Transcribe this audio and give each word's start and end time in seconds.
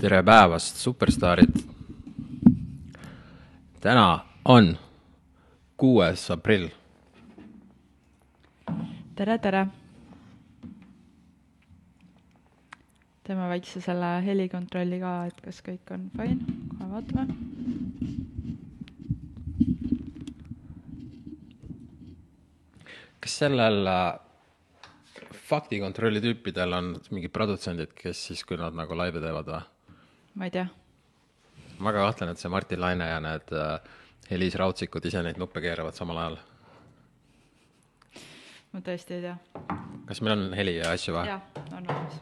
tere 0.00 0.22
päevast, 0.24 0.76
superstaarid. 0.80 1.58
täna 3.80 4.24
on 4.44 4.78
kuues 5.76 6.22
aprill. 6.30 6.68
tere, 9.14 9.38
tere. 9.38 9.66
teeme 13.24 13.48
väikse 13.48 13.82
selle 13.84 14.08
helikontrolli 14.24 15.00
ka, 15.02 15.10
et 15.28 15.42
kas 15.44 15.60
kõik 15.66 15.92
on 15.92 16.06
fine, 16.16 16.56
kohe 16.70 16.88
vaatame. 16.92 17.26
kas 23.20 23.34
sellel 23.42 23.92
äh, 23.92 24.14
faktikontrolli 25.50 26.24
tüüpidel 26.24 26.72
on 26.72 26.94
mingid 27.10 27.36
produtsendid, 27.36 27.92
kes 27.92 28.24
siis, 28.30 28.46
kui 28.48 28.56
nad 28.56 28.72
nagu 28.72 28.96
laive 28.96 29.20
teevad 29.20 29.52
või? 29.52 29.60
Ma 30.34 30.44
ei 30.44 30.50
tea. 30.50 30.66
ma 31.78 31.92
väga 31.92 32.04
kahtlen, 32.06 32.30
et 32.30 32.38
see 32.38 32.52
Martin 32.52 32.80
Laine 32.80 33.08
ja 33.08 33.20
need 33.20 33.52
äh, 33.56 33.80
Eliis 34.30 34.54
Rautsikud 34.54 35.04
ise 35.06 35.22
neid 35.26 35.38
nuppe 35.40 35.62
keeravad 35.64 35.96
samal 35.96 36.18
ajal. 36.22 36.36
ma 38.72 38.82
tõesti 38.86 39.16
ei 39.18 39.24
tea. 39.26 39.36
kas 40.08 40.20
meil 40.22 40.36
on 40.36 40.44
heli 40.56 40.76
ja 40.78 40.92
asju 40.94 41.16
või? 41.16 41.26
jah, 41.30 41.42
on 41.70 41.86
olemas 41.86 42.20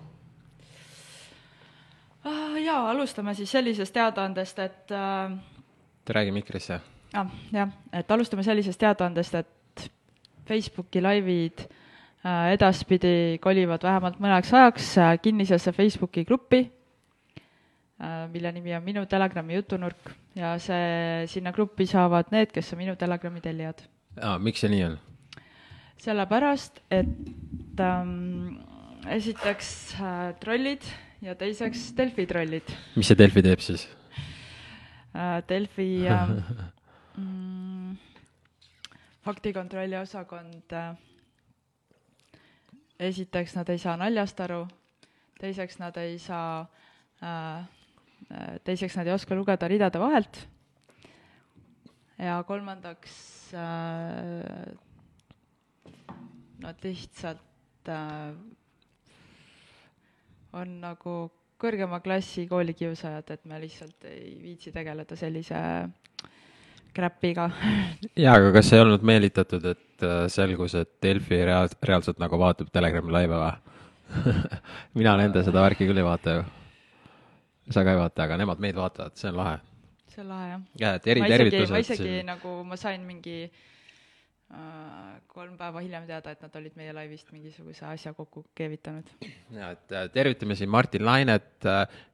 ah,. 2.25 2.57
jaa, 2.63 2.81
alustame 2.91 3.35
siis 3.35 3.53
sellisest 3.53 3.95
teadaandest, 3.95 4.59
et 4.65 4.95
äh, 4.95 5.37
räägi 6.09 6.33
mikrisse. 6.33 6.81
ah, 7.15 7.37
jah, 7.53 7.75
et 7.93 8.11
alustame 8.11 8.47
sellisest 8.47 8.81
teadaandest, 8.81 9.35
et 9.35 9.91
Facebooki 10.49 11.03
laivid 11.05 11.67
äh, 12.25 12.55
edaspidi 12.55 13.37
kolivad 13.45 13.85
vähemalt 13.85 14.21
mõneks 14.23 14.55
ajaks 14.55 14.91
äh, 14.99 15.15
kinnisesse 15.23 15.73
Facebooki 15.77 16.25
gruppi 16.25 16.65
mille 18.33 18.53
nimi 18.55 18.75
on 18.77 18.85
Minu 18.85 19.07
Telegrami 19.11 19.57
jutunurk 19.57 20.13
ja 20.39 20.53
see, 20.63 21.27
sinna 21.27 21.51
gruppi 21.53 21.87
saavad 21.87 22.31
need, 22.31 22.53
kes 22.55 22.73
on 22.73 22.79
Minu 22.79 22.95
Telegrami 22.97 23.41
tellijad. 23.43 23.83
miks 24.39 24.61
see 24.63 24.71
nii 24.71 24.85
on? 24.87 24.99
sellepärast, 25.99 26.81
et 26.91 27.81
ähm, 27.81 28.59
esiteks 29.11 29.71
äh, 29.99 30.35
trollid 30.41 30.85
ja 31.23 31.35
teiseks 31.39 31.91
Delfi 31.99 32.27
trollid 32.31 32.71
mis 32.97 33.09
see 33.11 33.19
Delfi 33.19 33.43
teeb 33.43 33.63
siis 33.65 33.89
äh,. 35.15 35.41
Delfi 35.49 35.89
äh, 36.07 36.31
mm, 37.19 37.97
faktikontrolli 39.27 39.99
osakond 39.99 40.75
äh, 40.77 40.93
esiteks 42.99 43.57
nad 43.59 43.69
ei 43.71 43.79
saa 43.79 43.97
naljast 43.99 44.41
aru, 44.47 44.65
teiseks 45.41 45.79
nad 45.83 45.99
ei 46.03 46.19
saa 46.23 46.63
äh,, 47.23 47.67
teiseks 48.65 48.97
nad 48.99 49.09
ei 49.09 49.15
oska 49.15 49.37
lugeda 49.37 49.69
ridade 49.69 50.01
vahelt. 50.01 50.43
Ja 52.19 52.41
kolmandaks 52.43 53.55
äh, 53.55 54.75
nad 56.59 56.83
lihtsalt 56.83 57.89
äh, 57.89 58.33
on 60.53 60.81
nagu 60.83 61.15
kõrgema 61.59 62.01
klassi 62.03 62.47
koolikiusajad, 62.51 63.31
et 63.35 63.47
me 63.47 63.61
lihtsalt 63.63 64.09
ei 64.11 64.35
viitsi 64.43 64.73
tegeleda 64.75 65.17
sellise 65.19 65.63
crap'iga. 66.95 67.49
Jaa, 68.25 68.35
aga 68.35 68.53
kas 68.59 68.73
ei 68.75 68.83
olnud 68.83 69.07
meelitatud, 69.07 69.71
et 69.77 70.07
äh, 70.07 70.27
selgus, 70.33 70.75
et 70.79 70.97
Delfi 71.03 71.39
reaal-, 71.47 71.75
reaalselt 71.87 72.19
nagu 72.23 72.39
vaatab 72.41 72.75
Telegrami 72.75 73.15
laive 73.15 73.43
või? 73.45 73.57
Mina 74.99 75.19
nende 75.21 75.47
seda 75.47 75.63
värki 75.63 75.87
küll 75.87 76.03
ei 76.03 76.07
vaata 76.07 76.41
ju. 76.41 76.47
Sa 77.71 77.85
ka 77.85 77.95
ei 77.95 78.01
vaata, 78.01 78.27
aga 78.27 78.39
nemad 78.41 78.61
meid 78.63 78.79
vaatavad, 78.79 79.17
see 79.21 79.31
on 79.31 79.41
lahe. 79.41 79.57
see 80.13 80.23
on 80.25 80.31
lahe 80.33 80.53
jah. 80.53 80.69
jaa, 80.83 80.93
et 80.99 81.09
isegi, 81.09 81.25
ma 81.25 81.33
eritervitused 81.35 81.83
isegi 81.85 82.07
siin. 82.07 82.29
nagu, 82.29 82.55
ma 82.69 82.79
sain 82.81 83.05
mingi 83.07 83.39
äh, 83.47 85.17
kolm 85.31 85.57
päeva 85.61 85.83
hiljem 85.85 86.07
teada, 86.11 86.35
et 86.35 86.45
nad 86.47 86.61
olid 86.61 86.79
meie 86.81 86.95
laivist 86.97 87.33
mingisuguse 87.35 87.87
asja 87.89 88.15
kokku 88.17 88.47
keevitanud. 88.59 89.11
jaa, 89.61 89.73
et 89.77 89.97
äh, 89.97 90.07
tervitame 90.15 90.59
siin 90.59 90.73
Martin 90.73 91.07
Lainet, 91.09 91.69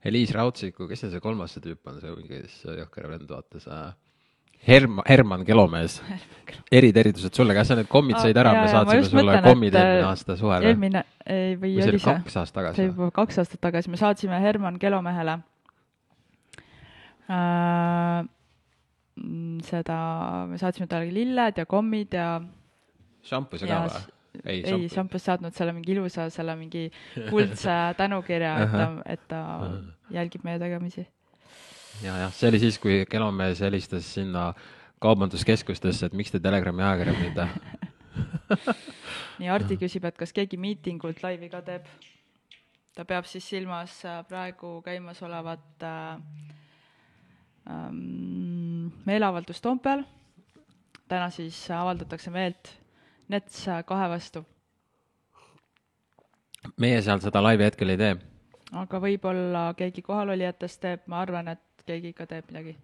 Eliis 0.04 0.34
Raudsikku, 0.36 0.88
kes 0.90 1.06
see 1.06 1.14
see 1.14 1.24
kolmas 1.24 1.56
see 1.56 1.68
tüüp 1.68 1.92
on, 1.92 2.00
see 2.02 2.16
mingi 2.18 2.42
see 2.58 2.80
jõhker 2.80 3.10
vend, 3.14 3.30
vaata 3.30 3.62
see 3.62 3.84
Herm-, 4.66 5.02
Herman 5.08 5.44
Kelomees. 5.46 6.00
eritervitused 6.74 7.34
sulle, 7.36 7.54
kas 7.56 7.70
sa 7.70 7.76
need 7.78 7.88
kommid 7.90 8.18
said 8.20 8.36
ära, 8.38 8.52
me 8.56 8.68
saatsime 8.70 9.06
sulle 9.06 9.24
mõtlen, 9.26 9.44
kommid 9.46 9.74
eelmine 9.74 10.02
äh, 10.02 10.08
aasta 10.08 10.36
suvel 10.38 10.66
eelmine, 10.68 11.02
ei, 11.24 11.54
või 11.60 11.74
või 11.74 11.82
see 11.82 11.92
oli 11.92 12.00
see? 12.02 12.14
kaks 12.20 12.36
aastat 12.40 12.52
see 12.52 12.58
tagasi 12.60 12.80
või? 12.80 12.88
juba 12.90 13.08
kaks 13.18 13.40
aastat 13.42 13.62
tagasi, 13.64 13.92
me 13.92 14.00
saatsime 14.00 14.40
Herman 14.42 14.78
Kelomehele 14.82 15.36
äh, 17.32 18.18
seda, 19.68 19.98
me 20.50 20.60
saatsime 20.60 20.90
talle 20.90 21.14
lilled 21.14 21.62
ja 21.62 21.66
kommid 21.70 22.16
ja 22.18 22.28
šampuse 23.24 23.70
ka 23.70 23.84
või? 23.86 24.04
ei, 24.42 24.62
ei, 24.66 24.88
šampus 24.92 25.26
saatnud 25.28 25.54
selle 25.54 25.74
mingi 25.76 25.94
ilusa, 25.94 26.28
selle 26.34 26.56
mingi 26.58 26.88
kuldse 27.32 27.76
tänukirja, 27.98 28.54
et 28.64 28.74
ta, 28.74 28.88
et 29.14 29.28
ta 29.30 29.42
jälgib 30.14 30.46
meie 30.46 30.58
tegemisi. 30.62 31.06
Ja, 32.02 32.16
jah, 32.24 32.32
see 32.34 32.48
oli 32.50 32.60
siis, 32.62 32.78
kui 32.82 33.02
Kelomees 33.10 33.60
helistas 33.64 34.08
sinna 34.16 34.52
kaubanduskeskustesse, 35.04 36.06
et 36.06 36.16
miks 36.16 36.32
te 36.32 36.40
Telegrami 36.42 36.82
ajakirja 36.82 37.14
müüte 37.18 37.48
nii, 39.40 39.50
Hardi 39.50 39.78
küsib, 39.80 40.06
et 40.08 40.18
kas 40.18 40.32
keegi 40.34 40.58
miitingult 40.60 41.22
laivi 41.24 41.50
ka 41.52 41.62
teeb. 41.66 41.86
ta 42.94 43.04
peab 43.04 43.26
siis 43.26 43.46
silmas 43.50 43.98
äh, 44.06 44.22
praegu 44.28 44.80
käimasolevat 44.86 45.82
äh, 45.82 46.18
ähm, 47.70 48.90
meeleavaldust 49.06 49.62
Toompeal. 49.62 50.04
täna 51.08 51.30
siis 51.30 51.70
avaldatakse 51.70 52.30
meelt 52.30 52.78
Nets 53.28 53.64
kahe 53.88 54.08
vastu, 54.12 54.42
meie 56.76 57.00
seal 57.02 57.22
seda 57.24 57.42
laivi 57.42 57.64
hetkel 57.64 57.94
ei 57.94 58.00
tee. 58.00 58.14
Aga 58.82 59.00
võib-olla 59.02 59.66
keegi 59.78 60.02
kohalolijatest 60.04 60.80
teeb, 60.82 61.04
ma 61.10 61.20
arvan, 61.24 61.52
et 61.54 61.84
keegi 61.86 62.14
ikka 62.14 62.26
teeb 62.30 62.48
midagi. 62.50 62.76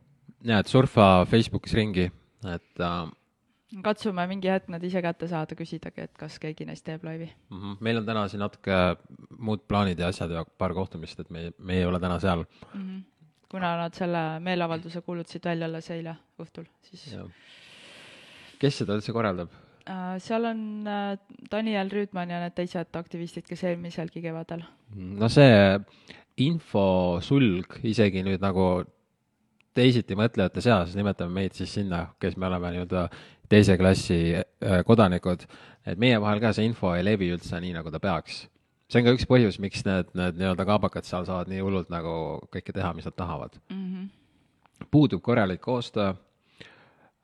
ja, 0.45 0.61
et 0.61 0.71
surfa 0.71 1.27
Facebookis 1.31 1.75
ringi, 1.77 2.07
et 2.49 2.85
äh, 2.85 3.11
katsume 3.85 4.27
mingi 4.31 4.51
hetk 4.51 4.71
nad 4.73 4.85
ise 4.87 5.03
kätte 5.05 5.29
saada, 5.31 5.57
küsidagi, 5.59 6.07
et 6.09 6.17
kas 6.19 6.39
keegi 6.43 6.67
neist 6.69 6.85
teeb 6.87 7.05
laivi. 7.07 7.31
mhm. 7.51 7.79
meil 7.81 8.03
on 8.03 8.09
täna 8.09 8.27
siin 8.29 8.43
natuke 8.45 8.81
muud 9.39 9.67
plaanid 9.69 9.99
ja 9.99 10.11
asjad 10.11 10.35
ja 10.35 10.45
paar 10.45 10.75
kohtumist, 10.75 11.21
et 11.21 11.31
me, 11.31 11.51
me 11.59 11.79
ei 11.79 11.85
ole 11.85 12.01
täna 12.01 12.19
seal. 12.21 12.45
mm. 12.75 12.81
-hmm. 12.81 13.03
kuna 13.51 13.77
nad 13.77 13.95
selle 13.95 14.41
meeleavalduse 14.41 15.01
kuulutasid 15.01 15.45
välja 15.45 15.67
alles 15.67 15.91
eile 15.91 16.17
õhtul, 16.39 16.69
siis 16.83 17.17
kes 18.59 18.79
seda 18.79 18.95
üldse 18.95 19.13
korraldab? 19.13 19.49
Äh, 19.91 20.15
seal 20.23 20.47
on 20.49 20.63
äh, 20.87 21.19
Daniel 21.51 21.91
Rüütman 21.91 22.31
ja 22.31 22.41
need 22.45 22.55
teised 22.57 22.97
aktivistid, 22.97 23.47
kes 23.49 23.65
eelmiselgi 23.69 24.23
kevadel. 24.23 24.65
no 24.95 25.29
see 25.29 25.51
infosulg 26.41 27.81
isegi 27.85 28.25
nüüd 28.25 28.43
nagu 28.43 28.71
teisiti 29.77 30.17
mõtlejate 30.19 30.63
seas, 30.65 30.95
nimetame 30.99 31.35
meid 31.35 31.59
siis 31.59 31.73
sinna, 31.79 32.07
kes 32.23 32.37
me 32.37 32.49
oleme 32.49 32.73
nii-öelda 32.75 33.05
teise 33.51 33.77
klassi 33.79 34.21
äh, 34.37 34.81
kodanikud, 34.87 35.45
et 35.87 36.01
meie 36.01 36.19
vahel 36.23 36.41
ka 36.43 36.55
see 36.57 36.69
info 36.69 36.95
ei 36.95 37.05
levi 37.07 37.31
üldse 37.35 37.61
nii, 37.63 37.75
nagu 37.79 37.93
ta 37.93 38.01
peaks. 38.03 38.45
see 38.91 39.01
on 39.01 39.07
ka 39.07 39.15
üks 39.15 39.29
põhjus, 39.31 39.61
miks 39.63 39.85
need, 39.87 40.11
need 40.19 40.41
nii-öelda 40.41 40.67
kaabakad 40.67 41.07
seal 41.07 41.27
saavad 41.29 41.51
nii 41.51 41.63
hullult 41.63 41.93
nagu 41.93 42.15
kõike 42.55 42.75
teha, 42.75 42.93
mis 42.95 43.07
nad 43.07 43.17
tahavad. 43.17 43.59
mm. 43.71 43.87
-hmm. 43.87 44.89
puudub 44.91 45.23
korralik 45.23 45.61
koostöö, 45.61 46.15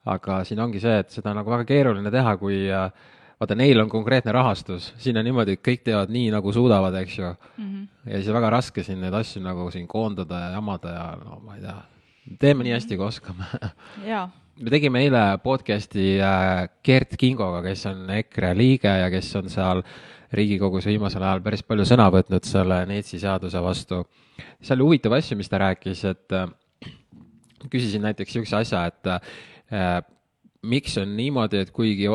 aga 0.06 0.40
siin 0.46 0.60
ongi 0.62 0.80
see, 0.82 0.98
et 1.02 1.10
seda 1.14 1.32
on 1.32 1.40
nagu 1.40 1.50
väga 1.50 1.66
keeruline 1.68 2.10
teha, 2.14 2.36
kui 2.40 2.62
äh, 2.70 2.88
vaata, 3.40 3.56
neil 3.58 3.80
on 3.82 3.90
konkreetne 3.92 4.32
rahastus, 4.32 4.92
siin 5.02 5.18
on 5.20 5.26
niimoodi, 5.26 5.56
et 5.56 5.64
kõik 5.64 5.84
teevad 5.86 6.12
nii, 6.12 6.30
nagu 6.34 6.52
suudavad, 6.54 6.94
eks 7.02 7.18
ju. 7.18 7.34
Mm 7.56 7.66
-hmm. 7.66 8.10
ja 8.10 8.16
siis 8.16 8.28
on 8.28 8.38
väga 8.38 8.50
raske 8.50 8.82
siin 8.82 9.00
neid 9.00 9.14
asju 9.14 9.42
nagu 9.42 9.70
siin 9.70 9.86
koondada 9.88 10.40
ja 10.40 10.50
jamada 10.56 10.88
ja 10.88 11.06
no 11.24 11.40
ma 11.44 11.56
ei 11.56 11.60
tea, 11.60 11.76
teeme 12.38 12.64
nii 12.64 12.72
hästi, 12.72 12.96
kui 12.96 13.06
oskame. 13.06 13.44
Jaa, 14.12 14.28
me 14.60 14.70
tegime 14.70 15.00
eile 15.00 15.38
podcast'i 15.42 16.20
äh, 16.20 16.68
Gert 16.84 17.16
Kingoga, 17.18 17.62
kes 17.62 17.86
on 17.86 18.10
EKRE 18.10 18.54
liige 18.56 18.88
ja 18.88 19.10
kes 19.10 19.36
on 19.36 19.50
seal 19.50 19.82
Riigikogus 20.32 20.86
viimasel 20.86 21.22
ajal 21.22 21.40
päris 21.40 21.62
palju 21.62 21.84
sõna 21.86 22.08
võtnud 22.10 22.44
selle 22.44 22.86
NETS-i 22.86 23.18
seaduse 23.18 23.62
vastu. 23.62 24.06
seal 24.60 24.80
oli 24.80 24.84
huvitav 24.84 25.12
asju, 25.12 25.36
mis 25.36 25.48
ta 25.48 25.58
rääkis, 25.58 26.04
et 26.04 26.32
äh, 26.32 26.48
küsisin 27.70 28.02
näiteks 28.02 28.34
niisuguse 28.34 28.56
asja, 28.56 28.86
et 28.86 29.06
miks 30.66 30.96
on 30.98 31.14
niimoodi, 31.16 31.60
et 31.62 31.70
kuigi 31.74 32.08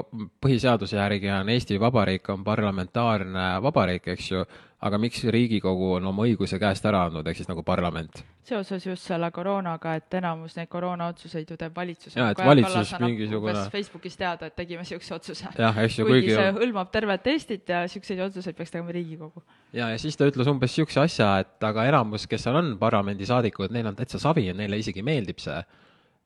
põhiseaduse 0.43 0.97
järgi 0.97 1.31
on 1.31 1.49
Eesti 1.53 1.79
Vabariik 1.79 2.29
on 2.33 2.43
parlamentaarne 2.43 3.47
vabariik, 3.63 4.11
eks 4.15 4.29
ju, 4.31 4.43
aga 4.81 4.97
miks 5.01 5.23
Riigikogu 5.33 5.93
on 5.97 6.07
oma 6.09 6.25
õiguse 6.27 6.59
käest 6.59 6.85
ära 6.89 7.05
andnud, 7.07 7.27
ehk 7.27 7.41
siis 7.41 7.49
nagu 7.49 7.63
parlament? 7.63 8.23
seoses 8.51 8.83
just 8.83 9.05
selle 9.07 9.29
koroonaga, 9.31 9.93
et 9.99 10.15
enamus 10.17 10.57
neid 10.57 10.67
koroonaotsuseid 10.67 11.51
ju 11.53 11.55
teeb 11.59 11.75
valitsus. 11.77 12.15
Jaa, 12.17 12.31
et 12.33 12.39
valitsus 12.41 12.95
mingisugune- 12.99 13.67
Facebookis 13.71 14.17
teada, 14.17 14.49
et 14.49 14.55
tegime 14.57 14.81
niisuguse 14.81 15.13
otsuse. 15.15 15.51
jah, 15.57 15.77
eks 15.85 15.99
ju, 15.99 16.07
kuigi 16.09 16.33
see 16.33 16.49
hõlmab 16.57 16.89
tervet 16.91 17.27
Eestit 17.31 17.69
ja 17.69 17.83
niisuguseid 17.85 18.19
otsuseid 18.25 18.57
peaks 18.57 18.73
tegema 18.73 18.91
Riigikogu. 18.91 19.43
ja, 19.71 19.89
ja 19.93 20.01
siis 20.01 20.17
ta 20.17 20.27
ütles 20.27 20.49
umbes 20.49 20.73
niisuguse 20.73 20.99
asja, 21.05 21.29
et 21.45 21.69
aga 21.69 21.85
enamus, 21.93 22.27
kes 22.27 22.43
seal 22.43 22.57
on 22.59 22.73
parlamendisaadikud, 22.81 23.71
neil 23.71 23.87
on 23.93 23.95
täitsa 23.95 24.19
savi 24.19 24.47
ja 24.49 24.57
neile 24.57 24.81
isegi 24.81 25.05
meeldib 25.05 25.39
see. 25.39 25.61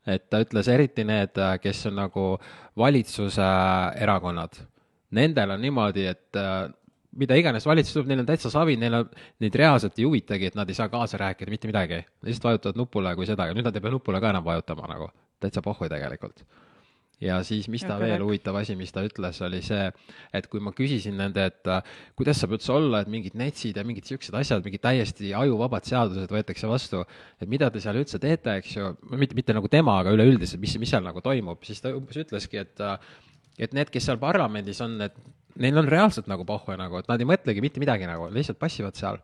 Et 0.08 0.30
ta 0.30 0.42
ütles 0.44 0.70
eriti 0.72 1.06
need, 1.08 1.40
kes 1.62 1.86
on 1.90 2.00
nagu 2.00 2.26
valitsuse 2.78 3.52
erakonnad, 4.02 4.58
nendel 5.16 5.56
on 5.56 5.64
niimoodi, 5.64 6.06
et 6.12 6.40
äh, 6.40 6.66
mida 7.20 7.38
iganes 7.40 7.66
valitsus 7.68 7.96
tuleb, 7.96 8.12
neil 8.12 8.24
on 8.24 8.28
täitsa 8.30 8.52
savi, 8.54 8.76
neil 8.80 9.00
on, 9.00 9.10
neid 9.44 9.56
reaalselt 9.60 9.98
ei 10.00 10.08
huvitagi, 10.08 10.52
et 10.52 10.60
nad 10.60 10.70
ei 10.70 10.78
saa 10.78 10.90
kaasa 10.92 11.20
rääkida 11.22 11.54
mitte 11.54 11.70
midagi. 11.72 12.02
Lihtsalt 12.28 12.50
vajutavad 12.50 12.80
nupule 12.80 13.16
kui 13.16 13.28
seda 13.30 13.48
ja 13.50 13.56
nüüd 13.56 13.68
nad 13.68 13.76
ei 13.76 13.84
pea 13.84 13.94
nupule 13.94 14.22
ka 14.22 14.34
enam 14.34 14.46
vajutama 14.46 14.90
nagu, 14.92 15.10
täitsa 15.44 15.64
pohhui 15.66 15.90
tegelikult. 15.92 16.44
Ja 17.24 17.40
siis, 17.48 17.70
mis 17.72 17.84
ta 17.86 17.96
Ja 17.96 18.02
veel 18.02 18.24
huvitav 18.26 18.58
asi, 18.60 18.76
mis 18.76 18.92
ta 18.92 19.04
ütles, 19.06 19.40
oli 19.46 19.62
see, 19.64 19.86
et 20.36 20.48
kui 20.52 20.64
ma 20.64 20.74
küsisin 20.76 21.16
nende, 21.20 21.46
et 21.52 21.70
äh, 21.72 21.94
kuidas 22.18 22.42
saab 22.42 22.58
üldse 22.58 22.74
olla, 22.76 23.04
et 23.04 23.12
mingid 23.12 23.38
netsid 23.40 23.78
ja 23.80 23.86
mingid 23.88 24.04
niisugused 24.08 24.36
asjad, 24.36 24.66
mingid 24.66 24.84
täiesti 24.84 25.32
ajuvabad 25.38 25.88
seadused 25.88 26.32
võetakse 26.32 26.70
vastu, 26.72 27.06
et 27.40 27.52
mida 27.52 27.72
te 27.72 27.84
seal 27.84 28.02
üldse 28.02 28.20
teete, 28.22 28.60
eks 28.60 28.76
ju, 28.76 28.92
mitte, 29.16 29.38
mitte 29.38 29.56
nagu 29.56 29.72
tema, 29.72 30.00
aga 30.04 30.16
üleüldiselt, 30.18 30.62
mis, 30.62 30.76
mis 30.82 30.92
seal 30.92 31.06
nagu 31.08 31.24
toimub, 31.24 31.64
siis 31.68 31.80
ta 31.84 31.94
umbes 31.96 32.20
ütleski, 32.26 32.66
et 32.66 32.84
äh, 32.84 33.00
et 33.60 33.76
need, 33.76 33.92
kes 33.92 34.10
seal 34.10 34.20
parlamendis 34.22 34.82
on, 34.84 34.98
et 35.06 35.16
neil 35.62 35.80
on 35.80 35.88
reaalselt 35.88 36.28
nagu 36.28 36.46
pohhu 36.48 36.76
nagu, 36.80 37.00
et 37.00 37.08
nad 37.12 37.22
ei 37.22 37.30
mõtlegi 37.30 37.64
mitte 37.64 37.82
midagi 37.84 38.08
nagu, 38.10 38.28
lihtsalt 38.34 38.60
passivad 38.60 38.98
seal. 39.00 39.22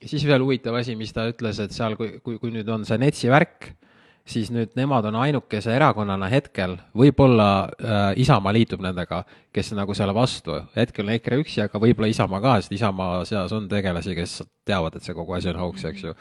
ja 0.00 0.08
siis 0.08 0.24
veel 0.24 0.40
huvitav 0.44 0.78
asi, 0.78 0.96
mis 0.96 1.12
ta 1.12 1.26
ütles, 1.28 1.60
et 1.60 1.76
seal, 1.76 1.96
kui, 1.98 2.14
kui, 2.24 2.38
kui 2.40 2.54
nüüd 2.54 2.68
on 2.72 2.86
see 2.88 2.98
NETS-i 3.00 3.32
värk, 3.32 3.72
siis 4.30 4.50
nüüd 4.54 4.74
nemad 4.78 5.06
on 5.10 5.18
ainukese 5.20 5.72
erakonnana 5.74 6.28
hetkel, 6.30 6.76
võib-olla 6.96 7.48
äh, 7.66 8.02
Isamaa 8.22 8.52
liitub 8.54 8.82
nendega, 8.84 9.22
kes 9.54 9.72
nagu 9.76 9.94
selle 9.96 10.14
vastu. 10.16 10.60
hetkel 10.76 11.06
on 11.08 11.14
EKRE 11.16 11.40
üksi, 11.42 11.62
aga 11.64 11.80
võib-olla 11.82 12.10
Isamaa 12.10 12.42
ka, 12.44 12.58
sest 12.60 12.76
Isamaa 12.78 13.24
seas 13.28 13.54
on 13.56 13.68
tegelasi, 13.70 14.14
kes 14.18 14.40
teavad, 14.68 14.96
et 14.96 15.06
see 15.06 15.16
kogu 15.16 15.34
asi 15.38 15.50
on 15.52 15.60
hoogs, 15.60 15.86
eks 15.90 16.06
ju. 16.06 16.14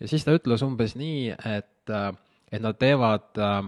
ja 0.00 0.10
siis 0.10 0.24
ta 0.24 0.36
ütles 0.36 0.64
umbes 0.64 0.96
nii, 0.98 1.34
et, 1.36 1.92
äh, 1.92 2.10
et 2.52 2.64
nad 2.64 2.80
teevad 2.80 3.42
äh, 3.44 3.60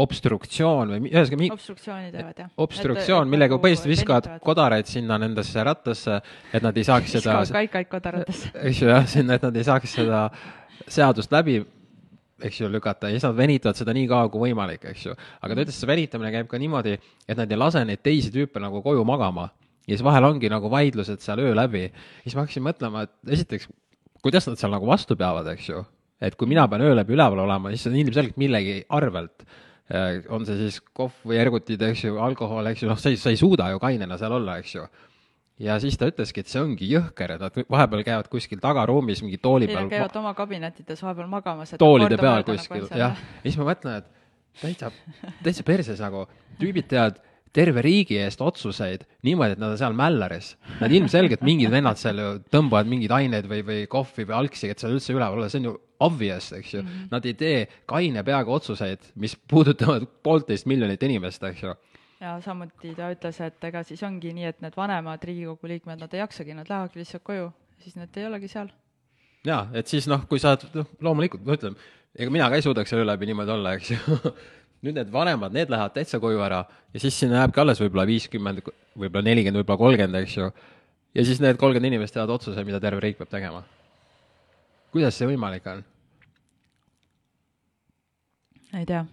obstruktsioon 0.00 0.94
või 0.94 1.10
ühesõnaga 1.10 1.40
mi- 1.40 1.50
obstruktsiooni 1.54 2.12
teevad, 2.14 2.38
jah. 2.44 2.54
obstruktsioon, 2.66 3.30
millega 3.30 3.58
põhimõtteliselt 3.58 3.94
viskavad 3.94 4.30
kodaraid 4.44 4.90
sinna 4.90 5.18
nendesse 5.22 5.64
rattasse, 5.66 6.20
et 6.52 6.64
nad 6.64 6.76
ei 6.76 6.86
saaks 6.86 7.18
seda, 7.18 7.40
viskavad 7.40 7.58
kaikaid 7.58 7.90
kodaratesse. 7.90 8.54
eks 8.70 8.82
ju 8.82 8.90
jah, 8.90 9.06
sinna, 9.10 9.38
et 9.38 9.46
nad 9.46 9.56
ei 9.56 9.66
saaks 9.66 10.00
seda 10.00 10.24
seadust 10.90 11.32
läbi, 11.34 11.60
eks 12.46 12.60
ju, 12.60 12.70
lükata 12.72 13.10
ja 13.10 13.16
siis 13.16 13.26
nad 13.28 13.38
venitavad 13.38 13.78
seda 13.78 13.94
nii 13.96 14.08
kaua 14.10 14.28
kui 14.32 14.48
võimalik, 14.48 14.84
eks 14.92 15.06
ju. 15.06 15.14
aga 15.14 15.56
ta 15.56 15.64
ütles, 15.66 15.78
see 15.78 15.90
venitamine 15.90 16.32
käib 16.34 16.50
ka 16.50 16.60
niimoodi, 16.60 16.96
et 17.28 17.38
nad 17.38 17.50
ei 17.50 17.60
lase 17.60 17.84
neid 17.86 18.02
teisi 18.02 18.32
tüüpe 18.34 18.62
nagu 18.62 18.82
koju 18.82 19.04
magama. 19.04 19.50
ja 19.86 19.96
siis 19.96 20.04
vahel 20.06 20.28
ongi 20.28 20.50
nagu 20.52 20.70
vaidlused 20.70 21.22
seal 21.24 21.40
öö 21.44 21.54
läbi. 21.54 21.88
siis 22.24 22.36
ma 22.36 22.44
hakkasin 22.44 22.66
mõtlema, 22.66 23.06
et 23.06 23.34
esiteks, 23.38 23.70
kuidas 24.22 24.46
nad 24.48 24.58
seal 24.60 24.72
nagu 24.72 24.86
vastu 24.86 25.16
peavad, 25.16 25.48
eks 25.54 25.68
ju. 25.68 25.84
et 26.20 26.36
kui 26.36 26.48
mina 26.48 26.68
pean 26.68 26.84
öö 26.84 26.94
läbi 26.94 27.16
üleval 27.16 27.46
olema, 27.46 27.70
siis 27.70 27.86
see 27.86 27.92
on 27.94 28.00
ilmselgelt 28.04 28.40
millegi 28.40 28.84
arvelt 28.88 29.46
Äh, 29.90 30.22
on 30.30 30.44
see 30.46 30.54
siis 30.54 30.76
kohv 30.94 31.16
või 31.26 31.40
ergutid, 31.42 31.80
eks 31.82 32.04
ju, 32.04 32.18
alkohol, 32.22 32.68
eks 32.70 32.84
ju, 32.84 32.88
noh, 32.92 32.98
sa 33.00 33.10
ei, 33.10 33.16
sa 33.18 33.32
ei 33.32 33.38
suuda 33.40 33.72
ju 33.72 33.80
kainena 33.82 34.18
seal 34.20 34.36
olla, 34.36 34.60
eks 34.62 34.76
ju. 34.76 34.84
Ja 35.60 35.76
siis 35.82 35.98
ta 36.00 36.08
ütleski, 36.10 36.44
et 36.44 36.50
see 36.50 36.62
ongi 36.62 36.88
jõhker, 36.90 37.36
et 37.36 37.42
nad 37.44 37.58
vahepeal 37.76 38.04
käivad 38.06 38.30
kuskil 38.32 38.60
tagaruumis 38.62 39.24
mingi 39.24 39.40
tooli 39.42 39.68
peal 39.70 39.90
käivad 39.92 40.16
oma 40.20 40.34
kabinettides 40.38 41.02
vahepeal 41.04 41.28
magamas. 41.30 41.74
toolide 41.78 42.18
peal 42.20 42.40
nagu 42.40 42.54
kuskil, 42.54 42.86
jah. 42.90 43.16
ja 43.16 43.42
siis 43.44 43.58
ma 43.60 43.68
mõtlen, 43.72 44.00
et 44.00 44.62
täitsa, 44.62 44.92
täitsa 45.44 45.66
perses 45.66 46.00
nagu, 46.02 46.26
tüübid 46.60 46.88
teevad 46.90 47.20
terve 47.56 47.82
riigi 47.82 48.18
eest 48.22 48.42
otsuseid 48.46 49.04
niimoodi, 49.26 49.56
et 49.56 49.60
nad 49.62 49.74
on 49.74 49.78
seal 49.78 49.94
mälleris. 49.98 50.52
Nad 50.78 50.92
ilmselgelt, 50.94 51.42
mingid 51.46 51.72
vennad 51.72 51.98
seal 51.98 52.20
ju 52.22 52.32
tõmbavad 52.52 52.90
mingeid 52.90 53.14
aineid 53.16 53.48
või, 53.50 53.64
või 53.66 53.86
kohvi 53.90 54.26
või 54.28 54.36
algsi, 54.44 54.70
et 54.70 54.82
seal 54.82 54.94
üldse 54.94 55.14
üleval 55.14 55.40
olla, 55.40 55.50
see 55.50 55.62
on 55.64 55.72
ju 55.72 55.76
obvious, 56.06 56.52
eks 56.56 56.74
ju 56.74 56.82
mm. 56.82 56.88
-hmm. 56.88 57.08
Nad 57.10 57.26
ei 57.26 57.34
tee 57.34 57.56
kaine 57.90 58.22
peaga 58.24 58.54
otsuseid, 58.54 59.10
mis 59.14 59.36
puudutavad 59.50 60.06
poolteist 60.22 60.66
miljonit 60.70 61.02
inimest, 61.02 61.42
eks 61.50 61.62
ju. 61.66 61.74
Ja 62.20 62.34
samuti 62.44 62.92
ta 62.96 63.08
ütles, 63.14 63.40
et 63.44 63.64
ega 63.70 63.82
siis 63.86 64.02
ongi 64.06 64.32
nii, 64.36 64.48
et 64.52 64.60
need 64.64 64.76
vanemad 64.76 65.24
Riigikogu 65.24 65.70
liikmed, 65.70 66.00
nad 66.02 66.14
ei 66.14 66.22
jaksagi, 66.22 66.56
nad 66.56 66.68
lähevadki 66.68 67.00
lihtsalt 67.00 67.24
koju, 67.26 67.50
siis 67.80 67.96
nad 67.96 68.16
ei 68.16 68.26
olegi 68.28 68.48
seal. 68.52 68.70
jaa, 69.46 69.66
et 69.72 69.88
siis 69.88 70.08
noh, 70.10 70.26
kui 70.28 70.42
sa 70.42 70.56
noh, 70.74 70.88
loomulikult, 71.00 71.44
ma 71.46 71.56
ütlen, 71.56 71.76
ega 72.16 72.32
mina 72.32 72.48
ka 72.50 72.60
ei 72.60 72.66
suudaks 72.66 72.92
selle 72.92 73.06
läbi 73.08 73.30
niimoodi 73.30 73.54
olla, 73.56 73.74
eks 73.78 73.94
ju 73.94 74.00
nüüd 74.84 74.96
need 74.96 75.12
vanemad, 75.12 75.54
need 75.54 75.72
lähevad 75.72 75.96
täitsa 75.96 76.20
koju 76.20 76.40
ära 76.44 76.64
ja 76.94 77.00
siis 77.00 77.16
sinna 77.20 77.42
jääbki 77.42 77.62
alles 77.62 77.80
võib-olla 77.82 78.06
viiskümmend, 78.08 78.64
võib-olla 78.96 79.26
nelikümmend, 79.28 79.62
võib-olla 79.62 79.84
kolmkümmend, 79.84 80.20
eks 80.24 80.36
ju. 80.36 80.50
ja 81.16 81.24
siis 81.28 81.40
need 81.40 81.60
kolmkümmend 81.60 81.92
inimest 81.92 82.16
teevad 82.16 82.36
otsuse, 82.36 82.64
mida 82.64 82.80
terve 82.80 83.00
riik 83.04 83.20
peab 83.20 83.32
tegema. 83.32 83.64
kuidas 84.92 85.16
see 85.16 85.28
võimalik 85.30 85.68
on? 85.72 85.84
ei 88.76 88.86
tea, 88.86 89.04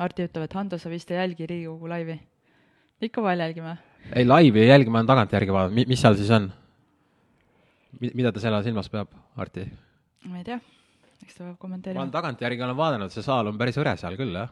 Hardi 0.00 0.24
ütleb, 0.24 0.46
et 0.46 0.54
Hando, 0.56 0.78
sa 0.78 0.90
vist 0.92 1.10
ei 1.12 1.18
jälgi 1.18 1.46
Riigikogu 1.46 1.88
laivi. 1.90 2.20
Ikka 3.00 3.22
vahel 3.22 3.40
jälgime. 3.46 3.76
ei, 4.14 4.26
laivi 4.26 4.60
ei 4.60 4.68
jälgi, 4.68 4.90
ma 4.90 5.00
olen 5.00 5.06
tagantjärgi 5.06 5.52
vaadanud, 5.52 5.76
mi-, 5.76 5.86
mis 5.88 6.00
seal 6.02 6.16
siis 6.18 6.30
on? 6.36 6.50
mida 8.00 8.32
ta 8.32 8.40
selle 8.42 8.62
silmas 8.64 8.88
peab, 8.92 9.12
Arti? 9.40 9.66
ma 10.28 10.40
ei 10.40 10.46
tea, 10.46 10.58
eks 11.24 11.34
ta 11.34 11.38
peab 11.38 11.44
ma 11.44 11.50
olen 11.50 11.60
kommenteerima. 11.64 12.06
tagantjärgi 12.14 12.64
olen 12.66 12.78
vaadanud, 12.78 13.12
see 13.14 13.24
saal 13.26 13.50
on 13.50 13.60
päris 13.60 13.78
hõre 13.80 13.96
seal 14.00 14.16
küll, 14.20 14.36
jah. 14.36 14.50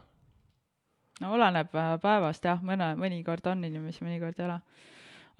no 1.21 1.33
oleneb 1.37 1.75
äh, 1.75 1.91
päevast 2.03 2.45
jah, 2.45 2.61
mõne, 2.65 2.93
mõnikord 2.99 3.51
on 3.51 3.65
inimesi, 3.69 4.03
mõnikord 4.05 4.39
ei 4.39 4.47
ole. 4.47 4.59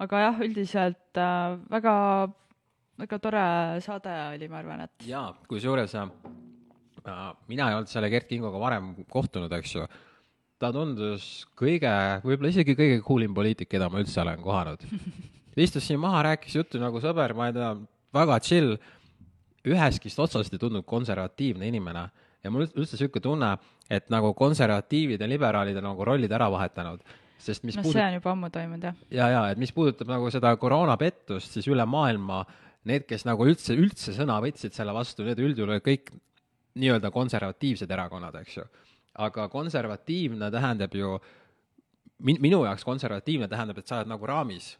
aga 0.06 0.26
jah, 0.26 0.44
üldiselt 0.46 1.20
äh, 1.20 1.56
väga, 1.70 1.94
väga 3.04 3.22
tore 3.22 3.46
saade 3.84 4.14
oli, 4.36 4.50
ma 4.52 4.62
arvan, 4.62 4.86
et 4.86 5.08
jaa, 5.10 5.32
kusjuures 5.50 5.96
äh, 5.98 6.06
mina 7.50 7.70
ei 7.70 7.80
olnud 7.80 7.90
selle 7.90 8.12
Gert 8.12 8.30
Kingoga 8.30 8.62
varem 8.62 8.94
kohtunud, 9.10 9.52
eks 9.58 9.76
ju. 9.76 9.90
Ta 10.60 10.70
tundus 10.74 11.26
kõige, 11.58 11.90
võib-olla 12.24 12.52
isegi 12.52 12.76
kõige 12.78 13.00
coolim 13.04 13.34
poliitik, 13.36 13.70
keda 13.70 13.88
ma 13.92 14.02
üldse 14.02 14.20
olen 14.22 14.42
kohanud. 14.44 14.84
istus 15.66 15.86
siin 15.88 16.00
maha, 16.00 16.22
rääkis 16.30 16.56
juttu 16.56 16.80
nagu 16.80 17.00
sõber, 17.02 17.34
ma 17.36 17.50
ei 17.50 17.56
tea, 17.56 17.74
väga 18.16 18.38
chill, 18.44 18.76
ühestki 19.68 20.12
otsast 20.16 20.54
ei 20.54 20.60
tundnud 20.60 20.86
konservatiivne 20.88 21.68
inimene 21.68 22.06
ja 22.44 22.52
mul 22.52 22.64
üldse 22.66 22.96
niisugune 22.96 23.24
tunne, 23.24 23.50
et 23.90 24.06
nagu 24.12 24.32
konservatiivid 24.38 25.20
ja 25.20 25.28
liberaalid 25.28 25.76
on 25.80 25.90
nagu 25.90 26.06
rollid 26.06 26.32
ära 26.32 26.48
vahetanud, 26.52 27.02
sest 27.40 27.66
mis 27.66 27.76
noh, 27.76 27.84
puudutab 27.84 28.00
see 28.00 28.08
on 28.08 28.16
juba 28.16 28.32
ammu 28.32 28.50
toimunud 28.54 28.88
jah. 28.88 28.98
ja, 29.12 29.28
ja 29.34 29.42
et 29.52 29.60
mis 29.60 29.72
puudutab 29.76 30.08
nagu 30.12 30.30
seda 30.32 30.52
koroonapettust, 30.60 31.56
siis 31.56 31.68
üle 31.68 31.84
maailma 31.88 32.44
need, 32.88 33.04
kes 33.08 33.26
nagu 33.28 33.44
üldse, 33.48 33.76
üldse 33.76 34.14
sõna 34.16 34.38
võtsid 34.40 34.76
selle 34.76 34.94
vastu, 34.96 35.26
need 35.26 35.40
üldjuhul 35.42 35.74
olid 35.76 35.84
kõik 35.84 36.14
nii-öelda 36.80 37.10
konservatiivsed 37.12 37.90
erakonnad, 37.90 38.38
eks 38.40 38.56
ju. 38.60 38.64
Aga 39.26 39.48
konservatiivne 39.52 40.50
tähendab 40.50 40.94
ju, 40.94 41.16
min-, 42.26 42.40
minu 42.40 42.62
jaoks 42.64 42.84
konservatiivne 42.84 43.48
tähendab, 43.48 43.78
et 43.80 43.90
sa 43.90 44.00
oled 44.00 44.12
nagu 44.12 44.26
raamis. 44.26 44.76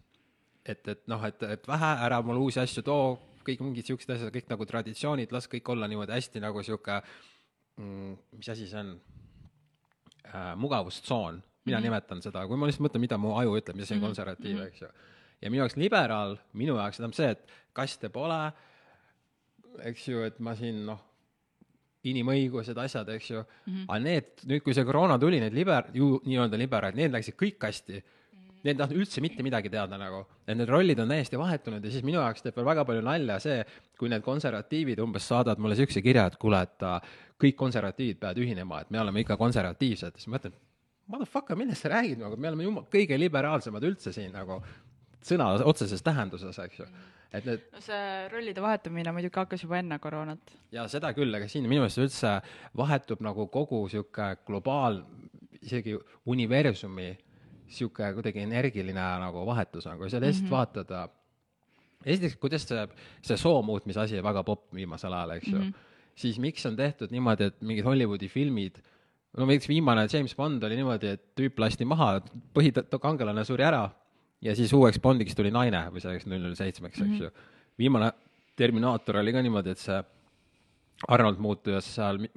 et, 0.65 0.89
et 0.89 1.07
noh, 1.09 1.23
et, 1.25 1.43
et 1.43 1.69
vähe, 1.69 1.91
ära 2.05 2.21
mulle 2.23 2.43
uusi 2.45 2.61
asju 2.61 2.83
too, 2.85 3.05
kõik 3.47 3.63
mingid 3.65 3.87
niisugused 3.87 4.11
asjad, 4.13 4.33
kõik 4.35 4.51
nagu 4.51 4.67
traditsioonid, 4.69 5.33
las 5.33 5.49
kõik 5.51 5.69
olla 5.73 5.89
niimoodi 5.89 6.13
hästi 6.13 6.43
nagu 6.45 6.61
niisugune 6.61 6.99
mm, 7.81 8.17
mis 8.37 8.51
asi 8.53 8.69
see 8.69 8.83
on 8.83 8.91
äh,, 10.27 10.53
mugavustsoon, 10.61 11.41
mina 11.65 11.79
mm 11.79 11.81
-hmm. 11.81 11.85
nimetan 11.85 12.23
seda, 12.23 12.47
kui 12.47 12.57
ma 12.57 12.69
lihtsalt 12.69 12.87
mõtlen, 12.87 13.05
mida 13.07 13.19
mu 13.19 13.37
aju 13.39 13.57
ütleb, 13.57 13.77
mis 13.77 13.91
on 13.91 13.97
Mhm, 13.97 14.07
konservatiiv 14.07 14.57
mm. 14.57 14.63
-hmm. 14.63 14.67
eks 14.67 14.83
ju. 14.83 14.89
ja 15.43 15.51
minu 15.51 15.63
jaoks 15.63 15.77
liberaal, 15.77 16.37
minu 16.53 16.77
jaoks 16.77 16.97
tähendab 16.97 17.17
see, 17.17 17.31
et 17.31 17.53
kaste 17.73 18.09
pole, 18.09 18.53
eks 19.79 20.09
ju, 20.09 20.23
et 20.23 20.39
ma 20.39 20.55
siin 20.55 20.87
noh, 20.87 21.01
inimõigused, 22.09 22.79
asjad, 22.81 23.09
eks 23.17 23.31
ju 23.31 23.43
mm, 23.43 23.75
-hmm. 23.75 23.85
aga 23.89 23.99
need, 24.05 24.31
nüüd 24.49 24.65
kui 24.65 24.75
see 24.77 24.87
koroona 24.89 25.19
tuli, 25.21 25.41
need 25.43 25.57
liber-, 25.57 25.91
ju 25.95 26.15
nii-öelda 26.25 26.59
liberaalid, 26.61 26.97
need 26.97 27.13
läksid 27.13 27.37
kõik 27.37 27.59
kasti. 27.61 28.01
Need 28.61 28.75
ei 28.75 28.79
tahtnud 28.79 29.01
üldse 29.01 29.23
mitte 29.25 29.43
midagi 29.43 29.71
teada 29.73 29.97
nagu, 29.97 30.27
et 30.45 30.57
need 30.57 30.69
rollid 30.69 30.99
on 31.01 31.09
täiesti 31.09 31.39
vahetunud 31.41 31.85
ja 31.85 31.91
siis 31.91 32.05
minu 32.05 32.19
jaoks 32.21 32.45
teeb 32.45 32.57
veel 32.57 32.67
väga 32.69 32.85
palju 32.85 33.05
nalja 33.05 33.39
see, 33.41 33.63
kui 33.97 34.11
need 34.13 34.21
konservatiivid 34.23 35.01
umbes 35.01 35.29
saadavad 35.29 35.59
mulle 35.59 35.79
niisuguse 35.79 36.03
kirja, 36.05 36.27
et 36.29 36.37
kuule, 36.37 36.61
et 36.61 36.85
äh, 36.85 37.15
kõik 37.41 37.57
konservatiivid 37.57 38.21
peavad 38.21 38.43
ühinema, 38.43 38.83
et 38.83 38.91
me 38.93 39.01
oleme 39.01 39.25
ikka 39.25 39.39
konservatiivsed, 39.41 40.21
siis 40.21 40.29
ma 40.29 40.37
mõtlen, 40.37 40.59
motherfucker, 41.11 41.57
millest 41.57 41.87
sa 41.87 41.95
räägid 41.95 42.21
nagu, 42.21 42.37
me 42.37 42.53
oleme 42.53 42.69
jumal, 42.69 42.85
kõige 42.93 43.19
liberaalsemad 43.19 43.87
üldse 43.89 44.13
siin 44.13 44.33
nagu. 44.37 44.61
sõna 45.25 45.51
otseses 45.69 46.03
tähenduses, 46.03 46.59
eks 46.59 46.79
ju. 46.79 46.87
Et 47.33 47.47
need 47.47 47.63
no 47.73 47.81
see 47.85 48.29
rollide 48.33 48.63
vahetumine 48.65 49.13
muidugi 49.15 49.39
hakkas 49.39 49.65
juba 49.65 49.79
enne 49.79 49.99
koroonat. 50.03 50.55
ja 50.75 50.87
seda 50.91 51.13
küll, 51.17 51.35
aga 51.37 51.49
siin 51.49 51.69
minu 51.69 51.85
meelest 51.85 52.03
üldse 52.03 52.37
vahetub 52.77 53.23
nagu 53.25 53.47
kogu 53.53 53.85
sihuke 53.93 54.33
globaal, 54.47 55.03
isegi 55.61 55.97
universumi 56.31 57.13
sihuke 57.71 58.13
kuidagi 58.17 58.43
energiline 58.43 59.07
nagu 59.23 59.45
vahetus 59.47 59.87
nagu, 59.87 60.03
kui 60.03 60.11
sa 60.11 60.21
lihtsalt 60.23 60.45
mm 60.45 60.49
-hmm. 60.49 60.57
vaatad 60.57 60.91
äh, 60.91 61.09
esiteks, 62.05 62.37
kuidas 62.43 62.67
see, 62.69 62.87
see 63.23 63.37
soo 63.37 63.63
muutmise 63.63 64.01
asi 64.01 64.23
väga 64.23 64.43
popp 64.43 64.75
viimasel 64.75 65.13
ajal, 65.13 65.37
eks 65.37 65.49
ju 65.49 65.59
mm. 65.59 65.69
-hmm. 65.69 65.75
siis 66.15 66.39
miks 66.39 66.67
on 66.67 66.77
tehtud 66.77 67.11
niimoodi, 67.11 67.45
et 67.45 67.61
mingid 67.63 67.85
Hollywoodi 67.85 68.29
filmid, 68.29 68.83
no 69.37 69.47
näiteks 69.47 69.69
viimane 69.69 70.09
James 70.13 70.35
Bond 70.35 70.63
oli 70.63 70.77
niimoodi, 70.77 71.07
et 71.07 71.25
tüüp 71.41 71.59
lasti 71.59 71.85
maha, 71.85 72.21
põhikangelane 72.55 73.45
suri 73.45 73.65
ära 73.65 73.89
ja 74.45 74.55
siis 74.57 74.73
uueks 74.77 75.01
Bondiks 75.03 75.37
tuli 75.37 75.53
naine 75.55 75.87
või 75.93 76.03
selleks 76.03 76.27
null 76.29 76.43
null 76.45 76.59
seitsmeks, 76.59 77.03
eks 77.05 77.25
ju. 77.27 77.31
viimane 77.79 78.13
Terminaator 78.61 79.21
oli 79.23 79.33
ka 79.33 79.43
niimoodi, 79.45 79.73
et 79.73 79.81
see 79.81 80.01
Arnold 81.09 81.41
muutus 81.41 81.95
seal 81.95 82.19
mi- 82.21 82.33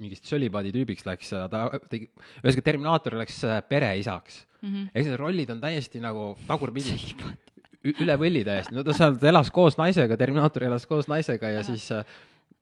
mingist 0.00 0.28
sölibaadi 0.28 0.72
tüübiks 0.72 1.04
läks 1.04 1.32
ja 1.34 1.44
ta 1.52 1.66
tegi, 1.90 2.08
ühesõnaga 2.40 2.66
Terminaator 2.68 3.18
läks 3.20 3.42
äh, 3.44 3.60
pereisaks 3.68 4.42
mm. 4.62 4.68
-hmm. 4.68 4.90
ehk 4.94 5.08
need 5.08 5.20
rollid 5.20 5.52
on 5.52 5.60
täiesti 5.60 6.00
nagu 6.00 6.32
tagurpidi, 6.48 6.96
üle 7.92 8.16
võlli 8.18 8.44
täiesti, 8.46 8.74
no 8.76 8.84
ta 8.86 8.96
seal 8.96 9.18
elas 9.28 9.50
koos 9.50 9.76
naisega, 9.80 10.16
Terminaator 10.16 10.68
elas 10.70 10.86
koos 10.86 11.10
naisega 11.12 11.52
ja 11.58 11.64
siis 11.66 11.90
äh, 11.92 12.04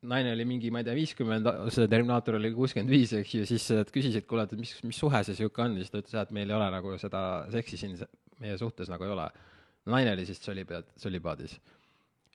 naine 0.09 0.33
oli 0.33 0.47
mingi, 0.49 0.71
ma 0.73 0.81
ei 0.81 0.87
tea, 0.87 0.95
viiskümmend, 0.97 1.49
see 1.75 1.89
Terminaator 1.91 2.39
oli 2.39 2.53
kuuskümmend 2.55 2.93
viis, 2.93 3.13
eks 3.19 3.35
ju, 3.35 3.47
siis 3.49 3.67
äh, 3.75 3.83
küsisid, 3.93 4.25
kuule, 4.29 4.47
et 4.49 4.55
mis, 4.57 4.73
mis 4.87 5.01
suhe 5.03 5.21
see 5.27 5.37
sihuke 5.37 5.65
on, 5.65 5.77
siis 5.81 5.93
ta 5.93 6.01
ütles, 6.01 6.17
et 6.23 6.33
meil 6.37 6.49
ei 6.49 6.57
ole 6.57 6.69
nagu 6.73 6.95
seda 7.01 7.23
seksi 7.53 7.81
siin 7.81 7.99
meie 8.41 8.57
suhtes 8.61 8.89
nagu 8.93 9.05
ei 9.05 9.13
ole. 9.13 9.29
naine 9.91 10.13
oli 10.13 10.25
siis 10.29 10.41
sölipead, 10.45 10.89
sölibaadis. 11.01 11.59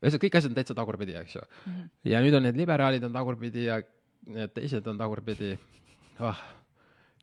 ühesõnaga, 0.02 0.22
kõik 0.26 0.38
asjad 0.38 0.52
on 0.52 0.60
täitsa 0.60 0.78
tagurpidi, 0.78 1.16
eks 1.18 1.36
ju 1.36 1.42
mm. 1.42 1.74
-hmm. 1.74 1.90
ja 2.12 2.22
nüüd 2.22 2.38
on 2.38 2.44
need 2.44 2.58
liberaalid 2.58 3.04
on 3.04 3.14
tagurpidi 3.14 3.66
ja 3.66 3.82
need 4.28 4.54
teised 4.54 4.88
on 4.88 4.98
tagurpidi 4.98 5.58
oh,. 6.20 6.38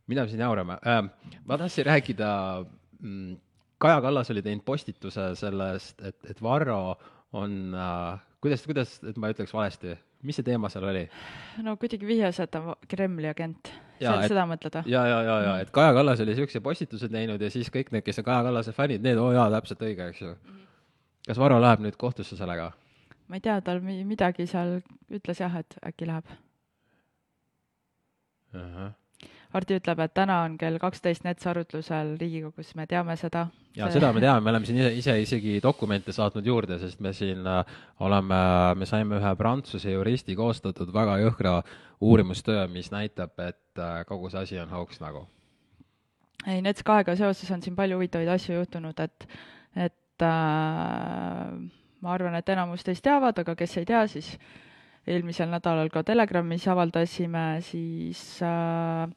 mida 0.06 0.22
me 0.22 0.28
siin 0.28 0.40
jaurame 0.40 0.78
äh,? 0.86 1.02
ma 1.44 1.58
tahtsin 1.58 1.86
rääkida 1.86 2.28
mm,, 3.00 3.36
Kaja 3.78 4.00
Kallas 4.00 4.30
oli 4.30 4.42
teinud 4.42 4.62
postituse 4.64 5.34
sellest, 5.34 6.02
et, 6.02 6.16
et 6.30 6.42
Varro 6.42 6.98
on 7.32 7.74
äh,, 7.74 8.20
kuidas, 8.40 8.66
kuidas, 8.66 9.00
et 9.02 9.16
ma 9.16 9.28
ei 9.28 9.34
ütleks 9.34 9.54
valesti, 9.54 9.96
mis 10.22 10.36
see 10.38 10.44
teema 10.46 10.68
seal 10.72 10.84
oli? 10.88 11.02
no 11.62 11.76
kuidagi 11.76 12.06
vihjas, 12.06 12.38
et 12.44 12.50
ta 12.54 12.60
on 12.62 12.74
Kremli 12.88 13.28
agent. 13.30 13.72
Seda 14.02 14.42
mõtled 14.50 14.74
või? 14.80 14.90
ja, 14.90 15.02
ja, 15.06 15.18
ja, 15.22 15.34
ja 15.46 15.52
et 15.62 15.70
Kaja 15.70 15.92
Kallas 15.94 16.20
oli 16.24 16.34
siukse 16.34 16.60
postituse 16.60 17.08
teinud 17.08 17.40
ja 17.42 17.50
siis 17.54 17.70
kõik 17.70 17.92
need, 17.94 18.02
kes 18.06 18.18
on 18.18 18.24
Kaja 18.26 18.42
Kallase 18.48 18.72
fännid, 18.74 19.02
need, 19.04 19.18
oo 19.22 19.30
jaa, 19.34 19.48
täpselt 19.54 19.82
õige, 19.86 20.08
eks 20.10 20.20
ju. 20.24 20.32
kas 21.28 21.38
Varro 21.38 21.60
läheb 21.62 21.84
nüüd 21.84 21.96
kohtusse 22.00 22.36
sellega? 22.36 22.72
ma 23.28 23.38
ei 23.38 23.44
tea, 23.44 23.60
tal 23.64 23.78
mi- 23.80 24.02
midagi 24.04 24.46
seal 24.50 24.80
ütles 25.10 25.38
jah, 25.40 25.54
et 25.62 25.76
äkki 25.86 26.06
läheb. 26.10 26.26
Hardi 29.52 29.76
ütleb, 29.76 30.00
et 30.00 30.14
täna 30.16 30.38
on 30.46 30.54
kell 30.60 30.78
kaksteist 30.80 31.26
Nets 31.26 31.44
arutlusel 31.48 32.14
Riigikogus, 32.20 32.70
me 32.78 32.86
teame 32.88 33.16
seda. 33.20 33.46
ja 33.76 33.90
seda 33.92 34.12
me 34.16 34.22
teame, 34.24 34.40
me 34.40 34.52
oleme 34.52 34.68
siin 34.68 34.78
ise, 34.80 34.92
ise 34.96 35.16
isegi 35.20 35.58
dokumente 35.64 36.12
saatnud 36.12 36.46
juurde, 36.48 36.78
sest 36.80 37.00
me 37.04 37.12
siin 37.16 37.44
äh, 37.48 37.74
oleme, 38.00 38.38
me 38.80 38.88
saime 38.88 39.18
ühe 39.20 39.34
Prantsuse 39.36 39.92
juristi 39.92 40.36
koostatud 40.38 40.92
väga 40.94 41.18
jõhkra 41.20 41.58
uurimustöö, 42.00 42.64
mis 42.72 42.88
näitab, 42.94 43.36
et 43.44 43.80
äh, 43.80 44.00
kogu 44.08 44.32
see 44.32 44.40
asi 44.40 44.60
on 44.62 44.72
hoogs 44.72 45.04
nagu. 45.04 45.26
ei, 46.46 46.62
Nets 46.64 46.82
kahega 46.82 47.16
seoses 47.20 47.52
on 47.52 47.62
siin 47.62 47.76
palju 47.76 48.00
huvitavaid 48.00 48.32
asju 48.32 48.56
juhtunud, 48.56 49.04
et, 49.04 49.28
et 49.76 50.28
äh, 50.32 51.54
ma 52.02 52.16
arvan, 52.16 52.40
et 52.40 52.48
enamus 52.56 52.88
teist 52.88 53.04
teavad, 53.04 53.38
aga 53.44 53.54
kes 53.58 53.76
ei 53.82 53.88
tea, 53.92 54.06
siis 54.08 54.32
eelmisel 55.06 55.50
nädalal 55.50 55.90
ka 55.90 56.02
Telegramis 56.06 56.66
avaldasime 56.70 57.46
siis 57.66 58.22
äh, 58.46 59.08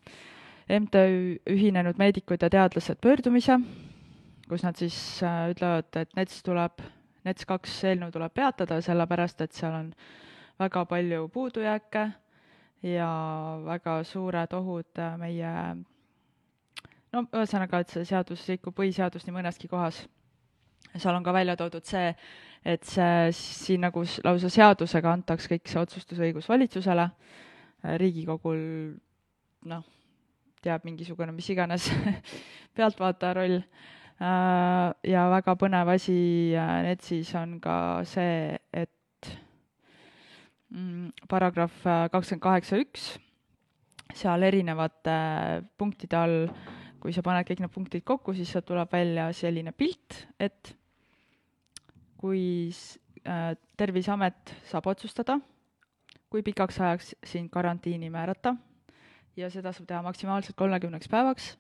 MTÜ 0.80 1.40
Ühinenud 1.52 2.00
Meedikud 2.02 2.42
ja 2.42 2.50
Teadlased 2.50 2.98
pöördumise, 3.02 3.60
kus 4.50 4.66
nad 4.66 4.78
siis 4.82 4.98
äh, 5.24 5.50
ütlevad, 5.54 5.92
et 6.02 6.16
NETS 6.18 6.42
tuleb, 6.46 6.82
NETS 7.26 7.46
kaks 7.50 7.80
eelnõu 7.92 8.14
tuleb 8.16 8.34
peatada, 8.34 8.82
sellepärast 8.82 9.46
et 9.46 9.54
seal 9.54 9.78
on 9.78 9.92
väga 10.60 10.86
palju 10.90 11.28
puudujääke 11.34 12.08
ja 12.86 13.10
väga 13.66 14.00
suured 14.04 14.54
ohud 14.58 15.02
äh, 15.02 15.18
meie 15.22 15.54
no 17.14 17.24
ühesõnaga, 17.30 17.80
et 17.82 17.94
see 17.94 18.06
seadus 18.10 18.44
rikub 18.50 18.76
põhiseadust 18.76 19.30
nii 19.30 19.38
mõneski 19.38 19.70
kohas. 19.72 20.02
Seal 21.00 21.16
on 21.16 21.24
ka 21.26 21.34
välja 21.36 21.56
toodud 21.60 21.86
see, 21.88 22.12
et 22.66 22.86
see 22.88 23.32
siin 23.38 23.84
nagu 23.86 24.04
lausa 24.26 24.52
seadusega 24.52 25.14
antaks 25.14 25.50
kõik 25.52 25.68
see 25.70 25.82
otsustusõigus 25.82 26.50
valitsusele, 26.50 27.10
Riigikogul 28.02 28.62
noh, 29.70 29.84
teab 30.66 30.88
mingisugune 30.88 31.36
mis 31.36 31.50
iganes 31.54 31.92
pealtvaataja 32.78 33.36
roll. 33.38 33.60
ja 35.06 35.26
väga 35.30 35.54
põnev 35.60 35.92
asi 35.92 36.16
äh, 36.56 36.78
NETS-is 36.88 37.34
on 37.36 37.60
ka 37.62 37.76
see, 38.08 38.56
et 38.74 39.30
mm, 40.72 41.28
paragrahv 41.30 42.10
kakskümmend 42.14 42.46
kaheksa 42.48 42.80
üks, 42.80 43.10
seal 44.16 44.48
erinevate 44.48 45.20
punktide 45.78 46.18
all 46.18 46.40
kui 47.06 47.14
sa 47.14 47.22
paned 47.22 47.46
kõik 47.46 47.62
need 47.62 47.74
punktid 47.74 48.02
kokku, 48.02 48.34
siis 48.34 48.50
sealt 48.50 48.66
tuleb 48.66 48.90
välja 48.90 49.28
selline 49.38 49.76
pilt, 49.78 50.24
et 50.42 50.72
kui 52.26 52.46
äh, 53.28 53.52
Terviseamet 53.78 54.56
saab 54.66 54.88
otsustada, 54.90 55.38
kui 56.32 56.42
pikaks 56.46 56.80
ajaks 56.82 57.12
sind 57.28 57.52
karantiini 57.54 58.10
määrata 58.10 58.56
ja 59.38 59.52
seda 59.54 59.74
saab 59.76 59.90
teha 59.92 60.02
maksimaalselt 60.06 60.58
kolmekümneks 60.58 61.12
päevaks 61.12 61.52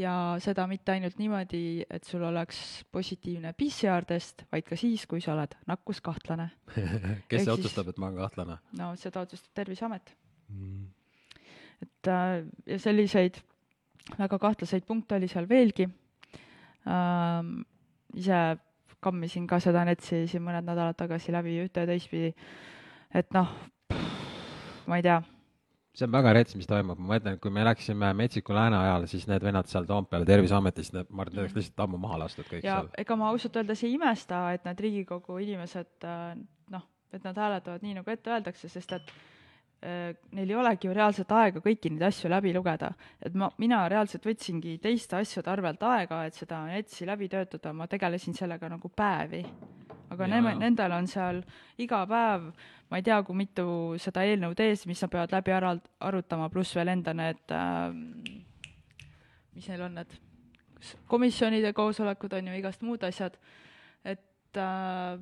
ja 0.00 0.14
seda 0.42 0.64
mitte 0.66 0.94
ainult 0.94 1.20
niimoodi, 1.20 1.84
et 1.90 2.08
sul 2.08 2.24
oleks 2.24 2.82
positiivne 2.92 3.52
PCR-test, 3.52 4.46
vaid 4.52 4.66
ka 4.66 4.78
siis, 4.80 5.04
kui 5.06 5.20
sa 5.20 5.34
oled 5.36 5.54
nakkuskahtlane. 5.68 6.48
kes 7.28 7.42
Ehk 7.42 7.44
see 7.44 7.54
otsustab, 7.54 7.92
et 7.92 8.00
ma 8.00 8.08
olen 8.08 8.22
kahtlane? 8.24 8.58
no 8.80 8.92
seda 8.98 9.22
otsustab 9.26 9.54
Terviseamet. 9.60 10.16
et 11.82 12.08
äh, 12.10 12.42
ja 12.66 12.78
selliseid 12.78 13.38
väga 14.18 14.38
kahtlaseid 14.38 14.84
punkte 14.88 15.16
oli 15.20 15.28
seal 15.30 15.46
veelgi 15.48 15.86
ähm,. 16.90 17.62
ise 18.18 18.42
kammisin 19.02 19.46
ka 19.50 19.58
seda 19.62 19.84
NETS-i 19.88 20.24
siin 20.30 20.44
mõned 20.46 20.66
nädalad 20.68 20.98
tagasi 20.98 21.34
läbi 21.34 21.58
ühte 21.64 21.84
ja 21.84 21.90
teistpidi, 21.90 22.32
et 23.14 23.30
noh, 23.34 23.50
ma 24.86 24.98
ei 24.98 25.04
tea, 25.06 25.20
see 25.92 26.06
on 26.08 26.12
väga 26.14 26.32
rets, 26.38 26.56
mis 26.56 26.68
toimub, 26.68 27.00
ma 27.00 27.14
mõtlen, 27.14 27.36
kui 27.42 27.52
me 27.52 27.64
läksime 27.66 28.12
Metsiku 28.16 28.54
lääne 28.56 28.78
ajal, 28.78 29.04
siis 29.10 29.26
need 29.28 29.44
vennad 29.44 29.68
seal 29.68 29.84
Toompeal 29.88 30.24
Terviseametis, 30.28 30.92
need, 30.94 31.10
ma 31.10 31.26
arvan, 31.26 31.36
need 31.36 31.44
oleks 31.44 31.58
lihtsalt 31.58 31.84
ammu 31.84 32.00
maha 32.00 32.22
lastud 32.24 32.48
kõik 32.48 32.64
ja 32.64 32.78
seal. 32.80 32.88
ega 33.02 33.18
ma 33.20 33.28
ausalt 33.32 33.58
öeldes 33.60 33.84
ei 33.84 33.92
imesta, 33.98 34.46
et 34.56 34.64
need 34.68 34.80
Riigikogu 34.86 35.36
inimesed 35.44 36.08
äh, 36.08 36.32
noh, 36.72 36.86
et 37.12 37.26
nad 37.26 37.42
hääletavad 37.44 37.84
nii, 37.84 37.98
nagu 38.00 38.14
ette 38.14 38.32
öeldakse, 38.32 38.72
sest 38.72 38.96
et 38.96 39.12
neil 39.82 40.50
ei 40.50 40.54
olegi 40.54 40.86
ju 40.86 40.94
reaalselt 40.94 41.32
aega 41.34 41.60
kõiki 41.64 41.90
neid 41.90 42.04
asju 42.06 42.30
läbi 42.30 42.52
lugeda. 42.54 42.92
et 43.20 43.34
ma, 43.34 43.50
mina 43.58 43.80
reaalselt 43.90 44.26
võtsingi 44.26 44.76
teiste 44.82 45.16
asjade 45.18 45.50
arvelt 45.50 45.82
aega, 45.82 46.24
et 46.26 46.38
seda 46.38 46.60
NETS-i 46.68 47.06
läbi 47.06 47.28
töötada, 47.28 47.72
ma 47.72 47.88
tegelesin 47.90 48.34
sellega 48.34 48.68
nagu 48.68 48.88
päevi. 48.88 49.44
aga 50.10 50.28
neme-, 50.28 50.54
nendel 50.60 50.92
on 50.92 51.06
seal 51.06 51.42
iga 51.78 52.04
päev, 52.06 52.52
ma 52.90 53.00
ei 53.00 53.02
tea, 53.02 53.22
kui 53.26 53.36
mitu 53.36 53.66
seda 53.98 54.22
eelnõud 54.28 54.60
ees, 54.60 54.86
mis 54.86 55.02
nad 55.02 55.10
peavad 55.10 55.32
läbi 55.32 55.56
ära 55.56 55.76
arutama, 56.00 56.50
pluss 56.52 56.76
veel 56.76 56.94
enda 56.94 57.14
need 57.16 57.56
äh,, 57.56 57.88
mis 59.54 59.68
neil 59.68 59.88
on 59.88 59.98
need 59.98 60.20
komisjonide 61.06 61.72
koosolekud 61.72 62.32
on 62.32 62.48
ju, 62.48 62.54
igast 62.58 62.82
muud 62.82 63.02
asjad, 63.06 63.36
et 64.04 64.58
äh, 64.58 65.18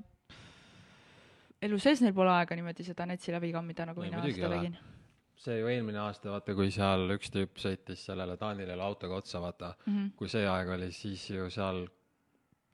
elu 1.66 1.78
sees 1.82 2.00
neil 2.04 2.16
pole 2.16 2.32
aega 2.32 2.56
niimoodi 2.58 2.86
seda 2.86 3.06
NETS-i 3.08 3.34
läbi 3.36 3.52
kammida, 3.54 3.86
nagu 3.90 4.04
mina 4.04 4.22
seda 4.24 4.50
tegin. 4.54 4.76
see 5.40 5.56
ju 5.56 5.70
eelmine 5.72 6.00
aasta, 6.02 6.32
vaata, 6.34 6.54
kui 6.56 6.68
seal 6.74 7.06
üks 7.16 7.32
tüüp 7.32 7.60
sõitis 7.60 8.02
sellele 8.08 8.36
Taanilile 8.40 8.82
autoga 8.84 9.20
otsa, 9.22 9.40
vaata 9.40 9.74
mm. 9.74 9.94
-hmm. 9.94 10.10
kui 10.16 10.28
see 10.28 10.46
aeg 10.48 10.68
oli, 10.76 10.90
siis 10.92 11.30
ju 11.30 11.48
seal 11.50 11.86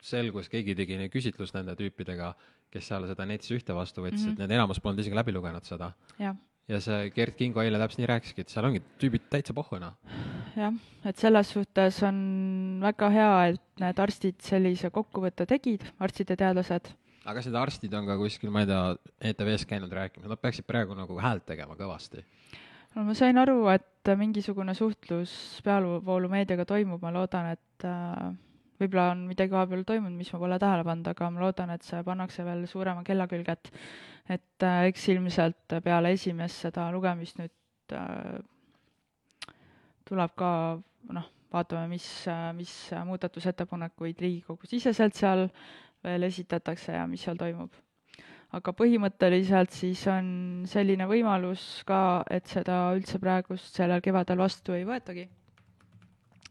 selgus, 0.03 0.51
keegi 0.53 0.75
tegi 0.79 0.99
nii 1.01 1.11
küsitlust 1.13 1.57
nende 1.57 1.77
tüüpidega, 1.79 2.33
kes 2.71 2.91
seal 2.91 3.07
seda 3.11 3.27
NETS-i 3.27 3.57
ühte 3.59 3.75
vastu 3.75 4.05
võtsid 4.05 4.27
mm. 4.27 4.35
-hmm. 4.35 4.43
need 4.43 4.59
enamus 4.59 4.83
polnud 4.83 5.03
isegi 5.03 5.19
läbi 5.19 5.35
lugenud 5.35 5.65
seda. 5.65 5.93
ja 6.69 6.81
see 6.83 7.11
Gerd 7.15 7.37
Kingo 7.39 7.63
eile 7.63 7.79
täpselt 7.79 8.03
nii 8.03 8.11
rääkiski, 8.11 8.43
et 8.43 8.51
seal 8.51 8.67
ongi 8.67 8.83
tüübid 9.01 9.31
täitsa 9.31 9.55
pohhu, 9.55 9.79
noh. 9.83 9.95
jah, 10.57 10.75
et 11.05 11.17
selles 11.17 11.51
suhtes 11.55 12.03
on 12.03 12.19
väga 12.83 13.11
hea, 13.15 13.35
et 13.53 13.83
need 13.83 13.99
arstid 14.07 14.41
sellise 14.43 14.91
kokkuvõtte 14.91 15.47
tegid, 15.47 15.87
arstid 16.03 16.31
ja 16.35 16.37
teadlased. 16.37 16.91
Aga 17.27 17.41
kas 17.41 17.49
need 17.49 17.59
arstid 17.59 17.95
on 17.99 18.07
ka 18.07 18.17
kuskil, 18.21 18.53
ma 18.55 18.63
ei 18.63 18.71
tea, 18.71 18.81
ETV-s 19.33 19.67
käinud 19.69 19.93
rääkimas, 19.93 20.31
nad 20.31 20.41
peaksid 20.43 20.67
praegu 20.69 20.95
nagu 20.95 21.19
häält 21.21 21.47
tegema 21.49 21.77
kõvasti. 21.79 22.23
no 22.95 23.05
ma 23.09 23.15
sain 23.19 23.39
aru, 23.43 23.59
et 23.75 24.13
mingisugune 24.17 24.75
suhtlus 24.79 25.33
peavoolumeediaga 25.67 26.67
toimub, 26.69 27.03
ma 27.03 27.13
loodan, 27.15 27.51
et 27.57 27.87
äh, 27.89 28.31
võib-olla 28.81 29.11
on 29.17 29.27
midagi 29.27 29.55
vahepeal 29.57 29.85
toimunud, 29.89 30.17
mis 30.17 30.33
ma 30.33 30.43
pole 30.43 30.59
tähele 30.63 30.87
pannud, 30.87 31.13
aga 31.13 31.31
ma 31.35 31.47
loodan, 31.47 31.75
et 31.75 31.87
see 31.87 32.03
pannakse 32.07 32.47
veel 32.47 32.67
suurema 32.71 33.05
kella 33.07 33.29
külge, 33.31 33.59
et 33.59 33.73
et 34.27 34.67
äh, 34.67 34.89
eks 34.91 35.09
ilmselt 35.15 35.79
peale 35.85 36.11
esimest 36.15 36.67
seda 36.67 36.89
lugemist 36.95 37.39
nüüd 37.39 37.95
äh, 37.95 38.39
tuleb 40.07 40.33
ka 40.39 40.51
noh, 41.15 41.29
vaatame, 41.53 41.87
mis, 41.95 42.07
mis 42.59 42.73
muudatusettepanekuid 43.07 44.19
Riigikogu-siseselt 44.23 45.19
seal 45.19 45.47
veel 46.07 46.29
esitatakse 46.29 46.95
ja 46.97 47.07
mis 47.11 47.27
seal 47.27 47.39
toimub. 47.41 47.73
aga 48.57 48.73
põhimõtteliselt 48.79 49.75
siis 49.75 50.07
on 50.09 50.29
selline 50.71 51.07
võimalus 51.11 51.83
ka, 51.87 52.23
et 52.31 52.47
seda 52.47 52.95
üldse 52.97 53.19
praegust 53.21 53.75
sellel 53.75 54.01
kevadel 54.01 54.39
vastu 54.39 54.73
ei 54.73 54.87
võetagi 54.87 55.27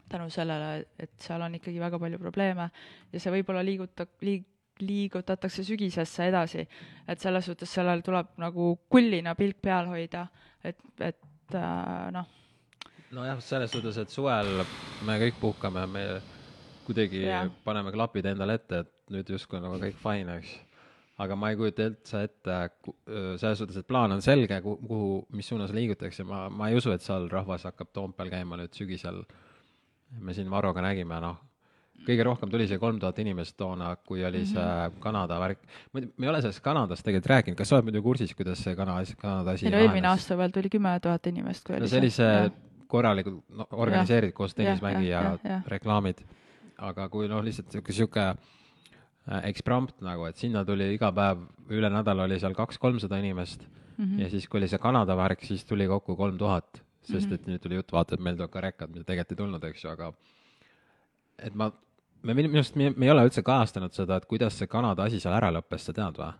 tänu 0.08 0.28
sellele, 0.30 0.86
et 0.98 1.12
seal 1.18 1.42
on 1.42 1.54
ikkagi 1.58 1.80
väga 1.80 1.98
palju 1.98 2.18
probleeme 2.20 2.68
ja 3.12 3.20
see 3.20 3.32
võib-olla 3.34 3.62
liigutab, 3.66 4.12
liig-, 4.22 4.46
liigutatakse 4.80 5.64
sügisesse 5.66 6.28
edasi. 6.30 6.66
et 7.08 7.20
selles 7.20 7.44
suhtes 7.44 7.72
sellel 7.72 8.02
tuleb 8.06 8.36
nagu 8.38 8.76
kullina 8.88 9.34
pilk 9.34 9.60
peal 9.62 9.88
hoida, 9.90 10.26
et, 10.64 10.78
et 11.00 11.54
äh, 11.54 12.10
noh. 12.14 12.28
nojah, 13.16 13.40
selles 13.40 13.72
suhtes, 13.72 13.98
et 13.98 14.10
suvel 14.10 14.62
me 15.06 15.18
kõik 15.24 15.40
puhkame, 15.40 15.86
me 15.86 16.06
kuidagi 16.86 17.24
ja. 17.24 17.46
paneme 17.64 17.92
klapid 17.94 18.30
endale 18.30 18.60
ette, 18.60 18.84
et 18.84 18.95
nüüd 19.14 19.30
justkui 19.30 19.60
nagu 19.62 19.78
kõik 19.82 19.98
fine, 20.02 20.38
eks. 20.40 20.54
aga 21.22 21.36
ma 21.38 21.50
ei 21.50 21.56
kujuta 21.56 21.88
üldse 21.90 22.22
ette, 22.26 22.60
selles 23.40 23.58
suhtes, 23.62 23.80
et 23.80 23.88
plaan 23.88 24.12
on 24.12 24.22
selge, 24.24 24.60
kuhu, 24.64 25.26
mis 25.36 25.48
suunas 25.48 25.72
liigutakse, 25.76 26.26
ma, 26.28 26.46
ma 26.52 26.70
ei 26.70 26.76
usu, 26.76 26.92
et 26.92 27.04
seal 27.04 27.28
rahvas 27.32 27.64
hakkab 27.70 27.92
Toompeal 27.92 28.32
käima 28.32 28.58
nüüd 28.60 28.74
sügisel 28.76 29.22
me 30.20 30.34
siin 30.34 30.50
Varroga 30.50 30.82
nägime, 30.84 31.18
noh, 31.22 31.38
kõige 32.06 32.26
rohkem 32.26 32.50
tuli 32.52 32.66
see 32.70 32.78
kolm 32.80 32.98
tuhat 33.02 33.18
inimest 33.22 33.56
toona, 33.58 33.94
kui 34.06 34.24
oli 34.24 34.44
see 34.44 34.62
mm 34.62 34.92
-hmm. 34.92 35.00
Kanada 35.00 35.40
värk. 35.40 35.58
me 35.92 36.08
ei 36.22 36.28
ole 36.28 36.42
sellest 36.42 36.60
Kanadast 36.60 37.04
tegelikult 37.04 37.30
rääkinud, 37.30 37.56
kas 37.56 37.68
sa 37.68 37.76
oled 37.76 37.84
muidu 37.84 38.02
kursis, 38.02 38.34
kuidas 38.34 38.62
see 38.62 38.76
Kana, 38.76 39.02
Kanada 39.16 39.50
asi 39.50 39.70
no 39.70 39.78
eelmine 39.78 40.08
aasta 40.08 40.38
veel 40.38 40.50
tuli 40.50 40.68
kümme 40.68 41.00
tuhat 41.00 41.26
inimest, 41.26 41.64
kui 41.66 41.74
no, 41.74 41.80
oli 41.80 41.88
see. 41.88 42.00
see 42.00 42.00
oli 42.00 42.10
see 42.10 42.50
korralikult 42.86 43.44
no, 43.48 43.66
organiseeritud 43.70 44.34
koos 44.34 44.54
tennismängi 44.54 45.08
ja, 45.08 45.22
ja, 45.22 45.38
ja, 45.44 45.50
ja 45.50 45.60
reklaamid. 45.66 46.20
aga 46.78 47.08
kui 47.08 47.28
noh, 47.28 47.42
lihtsalt 47.44 47.70
sihuke, 47.72 47.92
sihuke 47.92 48.36
eksprompt 49.26 50.00
nagu, 50.06 50.26
et 50.28 50.36
sinna 50.38 50.64
tuli 50.64 50.92
iga 50.94 51.10
päev, 51.12 51.46
üle 51.74 51.90
nädala 51.90 52.28
oli 52.28 52.38
seal 52.38 52.54
kaks-kolmsada 52.54 53.18
inimest 53.18 53.66
mm 53.66 54.04
-hmm. 54.04 54.20
ja 54.22 54.30
siis, 54.30 54.48
kui 54.48 54.60
oli 54.60 54.68
see 54.68 54.78
Kanada 54.78 55.16
värk, 55.16 55.44
siis 55.44 55.64
tuli 55.64 55.86
kokku 55.86 56.16
kolm 56.16 56.38
tuhat 56.38 56.86
sest 57.06 57.32
et 57.32 57.46
nüüd 57.48 57.62
tuli 57.62 57.78
jutt, 57.78 57.92
vaata, 57.94 58.16
et 58.16 58.24
meil 58.24 58.38
tuleb 58.38 58.52
ka 58.52 58.62
rekad, 58.64 58.92
mida 58.92 59.06
tegelikult 59.06 59.34
ei 59.34 59.40
tulnud, 59.42 59.66
eks 59.68 59.84
ju, 59.84 59.90
aga 59.92 60.10
et 61.46 61.54
ma, 61.58 61.70
me 62.26 62.36
minu 62.36 62.50
arust, 62.54 62.78
me 62.78 62.90
ei 62.90 63.12
ole 63.12 63.26
üldse 63.28 63.44
kajastanud 63.46 63.94
seda, 63.96 64.18
et 64.18 64.26
kuidas 64.30 64.58
see 64.58 64.70
Kanada 64.70 65.06
asi 65.06 65.20
seal 65.22 65.36
ära 65.36 65.52
lõppes, 65.54 65.86
sa 65.86 65.94
tead 65.96 66.18
või? 66.20 66.32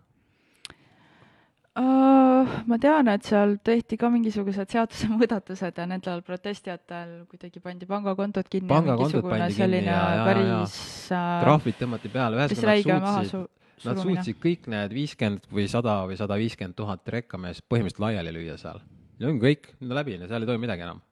Uh, 1.77 2.47
ma 2.65 2.79
tean, 2.81 3.05
et 3.11 3.27
seal 3.27 3.51
tehti 3.61 3.99
ka 4.01 4.09
mingisugused 4.09 4.71
seadusemuudatused 4.73 5.77
ja 5.77 5.85
nendel 5.85 6.23
protestijatel 6.25 7.11
kuidagi 7.29 7.61
pandi 7.61 7.85
pangakontod 7.85 8.49
kinni 8.49 8.71
pangakontod 8.71 9.27
pandi 9.27 9.53
kinni 9.53 9.83
ja, 9.85 9.99
ja, 10.17 10.37
ja, 10.41 11.21
trahvid 11.43 11.77
tõmmati 11.77 12.09
peale, 12.09 12.39
ühesõnaga 12.41 12.97
nad 13.03 13.29
suutsid, 13.29 13.85
nad 13.85 14.01
suutsid 14.01 14.41
kõik 14.41 14.65
need 14.73 14.95
viiskümmend 14.97 15.45
või 15.53 15.67
sada 15.69 15.99
või 16.09 16.17
sada 16.17 16.39
viiskümmend 16.41 16.79
tuhat 16.79 17.13
rekkameest 17.13 17.67
põhimõtteliselt 17.69 18.07
laiali 18.07 18.33
lüüa 18.39 18.57
seal 18.57 18.81
ja 19.21 19.29
ongi 19.29 19.43
kõik, 19.43 19.69
nüüd 19.77 19.91
on 19.91 19.99
läbi, 19.99 20.17
seal 20.23 20.41
ei 20.41 20.49
toimu 20.49 20.65
midagi 20.65 20.85
enam. 20.87 21.03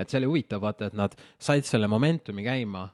et 0.00 0.08
see 0.08 0.16
oli 0.22 0.28
huvitav, 0.30 0.62
vaata, 0.64 0.88
et 0.88 0.96
nad 0.96 1.12
said 1.36 1.66
selle 1.68 1.84
momentumi 1.90 2.40
käima. 2.46 2.86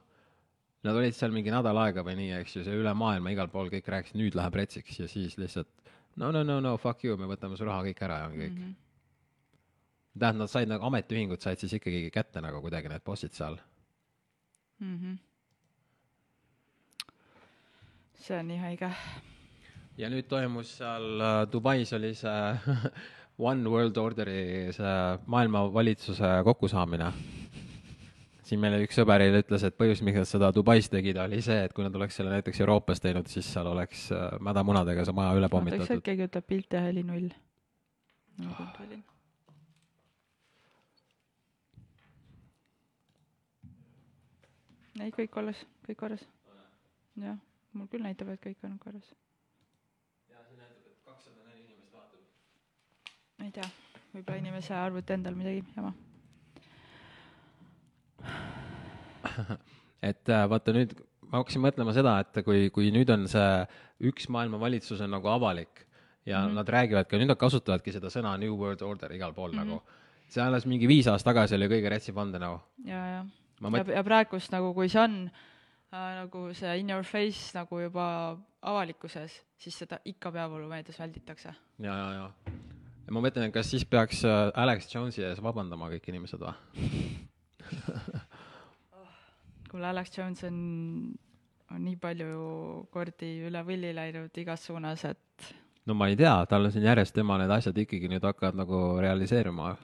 Nad 0.87 0.95
olid 0.95 1.15
seal 1.15 1.33
mingi 1.35 1.51
nädal 1.51 1.77
aega 1.81 2.03
või 2.05 2.15
nii, 2.21 2.31
eks 2.41 2.57
ju, 2.57 2.63
see 2.65 2.79
üle 2.79 2.93
maailma 2.95 3.33
igal 3.33 3.49
pool 3.51 3.71
kõik 3.73 3.89
rääkisid, 3.91 4.19
nüüd 4.21 4.37
läheb 4.39 4.55
retsiks 4.55 5.01
ja 5.01 5.07
siis 5.11 5.35
lihtsalt 5.41 5.69
no, 6.17 6.31
no, 6.31 6.43
no, 6.43 6.59
no 6.63 6.75
fuck 6.81 7.05
you, 7.05 7.17
me 7.19 7.29
võtame 7.29 7.57
su 7.59 7.67
raha 7.67 7.85
kõik 7.87 8.03
ära 8.07 8.21
ja 8.21 8.27
ongi 8.29 8.41
kõik 8.41 8.53
mm. 8.53 8.65
-hmm. 8.65 8.75
tähendab, 10.19 10.43
nad 10.43 10.53
said 10.53 10.71
nagu, 10.71 10.85
ametiühingud 10.89 11.41
said 11.43 11.61
siis 11.61 11.73
ikkagi 11.77 12.09
kätte 12.13 12.41
nagu 12.41 12.61
kuidagi 12.63 12.89
need 12.91 13.05
bossid 13.05 13.33
seal 13.37 13.59
mm. 14.79 14.97
-hmm. 14.97 15.17
see 18.23 18.39
on 18.39 18.47
nii 18.47 18.61
haige 18.63 18.91
ja 19.97 20.09
nüüd 20.09 20.27
toimus 20.29 20.77
seal 20.77 21.21
äh, 21.21 21.51
Dubais 21.51 21.93
oli 21.93 22.15
see 22.15 22.41
One 23.49 23.69
World 23.69 23.97
Orderi 23.97 24.73
see 24.73 24.93
maailmavalitsuse 25.29 26.29
kokkusaamine. 26.43 27.11
Siin 28.47 28.61
meile 28.63 28.79
üks 28.85 28.95
sõber 28.95 29.23
eile 29.25 29.41
ütles, 29.43 29.65
et 29.67 29.75
põhjus, 29.79 30.01
miks 30.05 30.21
nad 30.21 30.29
seda 30.29 30.49
Dubais 30.55 30.87
tegid, 30.91 31.19
oli 31.19 31.41
see, 31.43 31.57
et 31.67 31.75
kui 31.75 31.83
nad 31.85 31.95
oleks 31.99 32.15
selle 32.19 32.31
näiteks 32.31 32.61
Euroopas 32.63 33.03
teinud, 33.03 33.27
siis 33.31 33.49
seal 33.51 33.67
oleks 33.71 34.07
äh, 34.15 34.29
mädamunadega 34.43 35.05
see 35.07 35.17
maja 35.17 35.35
üle 35.39 35.49
pommitatud. 35.51 36.01
keegi 36.05 36.27
ütleb 36.29 36.47
pilt 36.47 36.77
ja 36.77 36.85
heli 36.87 37.03
null. 37.07 37.29
ma 38.45 38.55
kontrollin. 38.61 39.03
ei, 44.97 45.13
kõik 45.13 45.39
alles, 45.43 45.67
kõik 45.85 46.01
korras. 46.05 46.25
jah, 47.21 47.37
mul 47.73 47.91
küll 47.91 48.05
näitab, 48.07 48.31
et 48.33 48.43
kõik 48.47 48.67
on 48.69 48.79
korras 48.81 49.15
ma 53.37 53.45
ei 53.45 53.53
tea, 53.53 53.67
võib-olla 54.15 54.41
inimese 54.41 54.73
arvuti 54.73 55.13
endal 55.13 55.35
midagi 55.37 55.61
jama 55.75 55.93
et 60.09 60.29
äh, 60.29 60.45
vaata 60.49 60.75
nüüd 60.75 60.95
ma 61.27 61.41
hakkasin 61.41 61.63
mõtlema 61.63 61.93
seda, 61.95 62.19
et 62.23 62.39
kui, 62.45 62.69
kui 62.73 62.91
nüüd 62.95 63.09
on 63.13 63.27
see 63.31 63.49
üks 64.07 64.29
maailma 64.31 64.59
valitsus 64.61 65.01
on 65.03 65.11
nagu 65.15 65.29
avalik 65.31 65.85
ja 66.27 66.41
mm 66.41 66.49
-hmm. 66.49 66.55
nad 66.59 66.69
räägivad 66.69 67.07
ka, 67.07 67.17
nüüd 67.17 67.31
nad 67.31 67.39
kasutavadki 67.39 67.91
seda 67.91 68.07
sõna 68.07 68.37
New 68.39 68.55
World 68.55 68.81
Order 68.81 69.11
igal 69.11 69.33
pool 69.33 69.51
mm 69.51 69.59
-hmm. 69.59 69.65
nagu. 69.65 69.81
see 70.29 70.43
alles 70.43 70.65
mingi 70.65 70.87
viis 70.87 71.07
aastat 71.07 71.33
tagasi 71.33 71.55
oli 71.55 71.67
kõige 71.67 71.89
rätsim 71.89 72.15
vandenõu. 72.15 72.59
ja, 72.85 73.05
ja, 73.07 73.25
mõt... 73.61 73.87
ja, 73.87 73.93
ja 73.93 74.03
praegust 74.03 74.51
nagu, 74.51 74.73
kui 74.73 74.89
see 74.89 75.01
on 75.01 75.31
äh, 75.93 76.15
nagu 76.21 76.53
see 76.53 76.79
in 76.79 76.89
your 76.89 77.03
face 77.03 77.57
nagu 77.57 77.79
juba 77.79 78.37
avalikkuses, 78.61 79.43
siis 79.57 79.79
seda 79.79 79.99
ikka 80.05 80.31
peavoolumeedias 80.31 80.99
välditakse. 80.99 81.53
ja, 81.79 81.97
ja, 81.97 82.13
ja 82.13 82.31
ja 83.07 83.13
ma 83.13 83.21
mõtlen, 83.23 83.47
et 83.47 83.53
kas 83.53 83.69
siis 83.71 83.85
peaks 83.85 84.25
äh, 84.25 84.51
Alex 84.53 84.95
Jones'i 84.95 85.23
ees 85.23 85.43
vabandama 85.43 85.89
kõik 85.89 86.09
inimesed 86.11 86.39
või 86.39 86.53
kuule, 89.71 89.87
Alex 89.87 90.17
Jones 90.17 90.43
on, 90.47 90.57
on 91.71 91.83
nii 91.83 91.97
palju 92.01 92.87
kordi 92.93 93.31
üle 93.47 93.63
võlli 93.67 93.93
läinud 93.95 94.41
igas 94.41 94.65
suunas, 94.67 95.03
et 95.05 95.51
no 95.87 95.95
ma 95.97 96.09
ei 96.11 96.17
tea, 96.19 96.35
tal 96.49 96.67
on 96.67 96.73
siin 96.73 96.87
järjest 96.87 97.15
tema 97.15 97.37
need 97.41 97.51
asjad 97.53 97.77
ikkagi 97.83 98.09
nüüd 98.11 98.25
hakkavad 98.27 98.57
nagu 98.59 98.81
realiseeruma. 99.03 99.75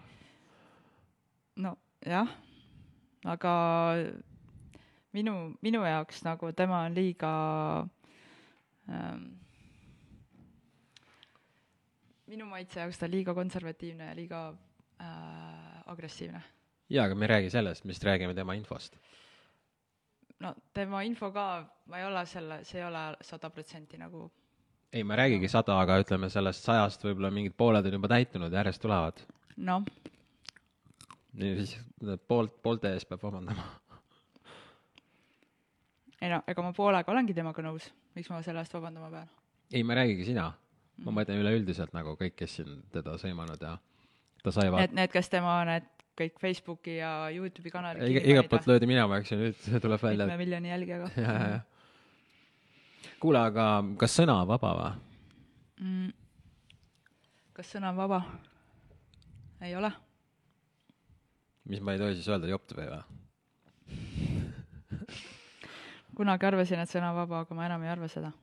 nojah, 1.63 2.33
aga 3.35 3.53
minu, 5.13 5.37
minu 5.61 5.85
jaoks 5.85 6.23
nagu 6.25 6.51
tema 6.57 6.83
on 6.87 6.97
liiga 6.97 7.31
ähm, 8.89 9.23
minu 12.33 12.47
maitse 12.49 12.81
jaoks 12.81 12.99
ta 12.99 13.09
liiga 13.09 13.35
konservatiivne 13.37 14.09
ja 14.09 14.15
liiga 14.17 14.43
äh, 15.01 15.83
agressiivne. 15.85 16.41
jaa, 16.89 17.05
aga 17.05 17.15
me 17.15 17.25
ei 17.25 17.35
räägi 17.35 17.49
sellest, 17.53 17.83
me 17.83 17.93
lihtsalt 17.93 18.09
räägime 18.11 18.33
tema 18.33 18.53
infost. 18.59 18.97
No 20.43 20.53
tema 20.75 21.03
info 21.07 21.31
ka, 21.35 21.47
ma 21.89 21.99
ei 21.99 22.07
ole 22.07 22.25
selle, 22.29 22.61
see 22.67 22.81
ei 22.81 22.87
ole 22.87 23.03
sada 23.21 23.49
protsenti 23.49 23.99
nagu 24.01 24.25
ei, 24.93 25.03
ma 25.03 25.15
ei 25.15 25.23
räägigi 25.23 25.49
sada, 25.49 25.79
aga 25.81 25.97
ütleme 26.03 26.29
sellest 26.29 26.67
sajast 26.67 27.05
võib-olla 27.07 27.31
mingid 27.33 27.55
pooled 27.57 27.85
on 27.89 27.97
juba 27.97 28.11
täitunud, 28.11 28.53
järjest 28.53 28.81
tulevad. 28.81 29.23
noh. 29.57 29.85
siis 31.39 31.77
poolt, 32.27 32.59
poolte 32.61 32.93
ees 32.93 33.05
peab 33.09 33.23
vabandama. 33.23 33.69
ei 36.21 36.29
no, 36.29 36.43
ega 36.47 36.65
ma 36.65 36.73
poolega 36.73 37.11
olengi 37.11 37.33
temaga 37.37 37.65
nõus, 37.65 37.89
miks 38.17 38.29
ma 38.29 38.43
selle 38.45 38.61
eest 38.65 38.75
vabandama 38.77 39.09
pean? 39.13 39.31
ei, 39.73 39.83
ma 39.83 39.95
ei 39.95 40.03
räägigi 40.03 40.33
sina 40.33 40.51
ma 41.01 41.13
mõtlen 41.17 41.41
üleüldiselt 41.41 41.93
nagu 41.95 42.15
kõik, 42.19 42.35
kes 42.37 42.59
siin 42.59 42.77
teda 42.93 43.15
sõimanud 43.21 43.61
ja 43.63 43.77
ta 44.43 44.53
sai 44.53 44.69
vaat-. 44.69 44.85
Need, 44.85 44.97
need, 44.99 45.13
kes 45.13 45.31
tema 45.31 45.55
need 45.67 45.87
kõik 46.19 46.39
Facebooki 46.41 46.97
ja 46.99 47.11
Youtube'i 47.33 47.71
kanalid 47.73 48.05
Iga, 48.07 48.23
igalt 48.33 48.49
poolt 48.51 48.67
löödi 48.69 48.89
minema, 48.89 49.19
eks 49.21 49.33
ju, 49.33 49.39
nüüd 49.41 49.83
tuleb 49.83 50.03
välja. 50.03 50.27
mitme 50.27 50.39
miljoni 50.43 50.73
jälgijaga. 50.73 51.09
ja, 51.17 51.35
ja, 51.37 51.47
ja. 51.55 53.09
kuule, 53.23 53.41
aga 53.41 53.67
kas 54.01 54.17
sõna 54.19 54.39
on 54.43 54.49
vaba 54.51 54.73
või 54.79 54.91
mm.? 55.87 56.13
kas 57.57 57.73
sõna 57.75 57.93
on 57.93 57.99
vaba? 58.03 58.21
ei 59.63 59.75
ole. 59.79 59.91
mis 61.69 61.81
ma 61.81 61.95
ei 61.95 62.03
tohi 62.03 62.19
siis 62.19 62.29
öelda, 62.29 62.51
jopt 62.51 62.77
või 62.77 62.87
või? 62.93 63.03
kunagi 66.17 66.49
arvasin, 66.51 66.85
et 66.85 66.93
sõna 66.93 67.11
on 67.11 67.21
vaba, 67.23 67.43
aga 67.45 67.57
ma 67.57 67.67
enam 67.71 67.85
ei 67.87 67.93
arva 67.95 68.11
seda 68.11 68.33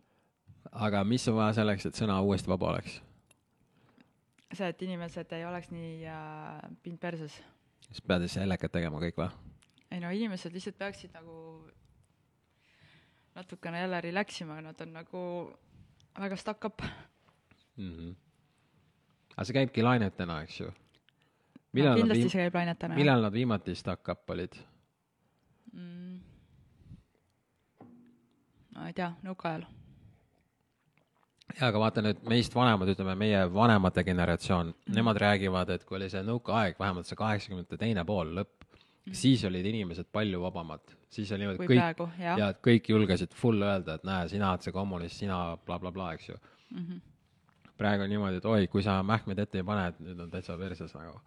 aga 0.72 1.04
mis 1.04 1.26
on 1.28 1.38
vaja 1.38 1.61
selleks, 1.61 1.87
et 1.87 1.98
sõna 1.98 2.18
uuesti 2.24 2.50
vaba 2.50 2.74
oleks? 2.74 3.00
see, 4.50 4.66
et 4.66 4.83
inimesed 4.83 5.33
ei 5.37 5.44
oleks 5.46 5.70
nii 5.70 6.06
äh, 6.11 6.70
pind 6.83 6.98
perses. 6.98 7.37
Siis 7.90 8.03
pead 8.07 8.26
siis 8.26 8.38
helekat 8.42 8.72
tegema 8.72 9.00
kõik 9.03 9.18
või? 9.20 9.29
ei 9.90 10.00
no 10.03 10.11
inimesed 10.14 10.55
lihtsalt 10.55 10.79
peaksid 10.79 11.14
nagu 11.14 11.37
natukene 13.35 13.81
jälle 13.83 14.00
relax 14.00 14.40
ima, 14.44 14.61
nad 14.62 14.81
on 14.81 14.92
nagu 14.94 15.22
väga 16.18 16.37
stuck 16.37 16.64
up 16.64 16.83
mm. 17.76 17.90
-hmm. 17.90 18.14
aga 19.37 19.44
see 19.44 19.59
käibki 19.59 19.83
lainetena, 19.83 20.42
eks 20.42 20.61
ju? 20.61 20.70
no 20.70 21.94
kindlasti 21.96 22.22
viim... 22.22 22.31
see 22.31 22.44
käib 22.44 22.55
lainetena. 22.55 22.94
millal 22.94 23.22
nad 23.22 23.33
viimati 23.33 23.74
stuck 23.74 24.09
up 24.09 24.31
olid 24.31 24.57
mm.? 25.72 26.20
ma 28.74 28.87
ei 28.87 28.92
tea, 28.92 29.12
nõukaajal 29.22 29.66
jaa, 31.58 31.68
aga 31.68 31.82
vaata 31.82 32.04
nüüd 32.04 32.22
meist 32.30 32.54
vanemad, 32.54 32.90
ütleme 32.92 33.16
meie 33.18 33.42
vanemate 33.54 34.04
generatsioon 34.04 34.72
-hmm. 34.72 34.94
nemad 34.96 35.16
räägivad, 35.16 35.70
et 35.74 35.84
kui 35.84 35.96
oli 35.96 36.10
see 36.10 36.22
nõukaaeg, 36.26 36.78
vähemalt 36.78 37.06
see 37.06 37.16
kaheksakümnendate 37.16 37.76
teine 37.76 38.04
pool, 38.04 38.34
lõpp 38.38 38.64
-hmm. 38.64 39.14
siis 39.14 39.44
olid 39.44 39.66
inimesed 39.66 40.06
palju 40.12 40.40
vabamad. 40.42 40.80
siis 41.10 41.32
oli 41.32 41.38
niimoodi, 41.38 41.66
kõik, 41.66 42.08
ja 42.38 42.48
et 42.48 42.58
kõik 42.62 42.88
julgesid 42.88 43.34
full 43.34 43.62
öelda, 43.62 43.94
et 43.94 44.04
näe, 44.04 44.28
sina 44.28 44.50
oled 44.50 44.62
see 44.62 44.72
kommunist, 44.72 45.16
sina 45.16 45.56
blablabla 45.66 45.92
bla, 45.92 46.04
bla, 46.04 46.12
eks 46.14 46.28
ju 46.28 46.34
mm. 46.70 46.86
-hmm. 46.86 47.00
praegu 47.78 48.02
on 48.02 48.10
niimoodi, 48.10 48.36
et 48.36 48.44
oi, 48.44 48.66
kui 48.66 48.82
sa 48.82 49.02
mähkmeid 49.02 49.38
ette 49.38 49.58
ei 49.58 49.64
pane, 49.64 49.86
et 49.88 50.00
nüüd 50.00 50.20
on 50.20 50.30
täitsa 50.30 50.58
perses 50.58 50.94
nagu. 50.94 51.20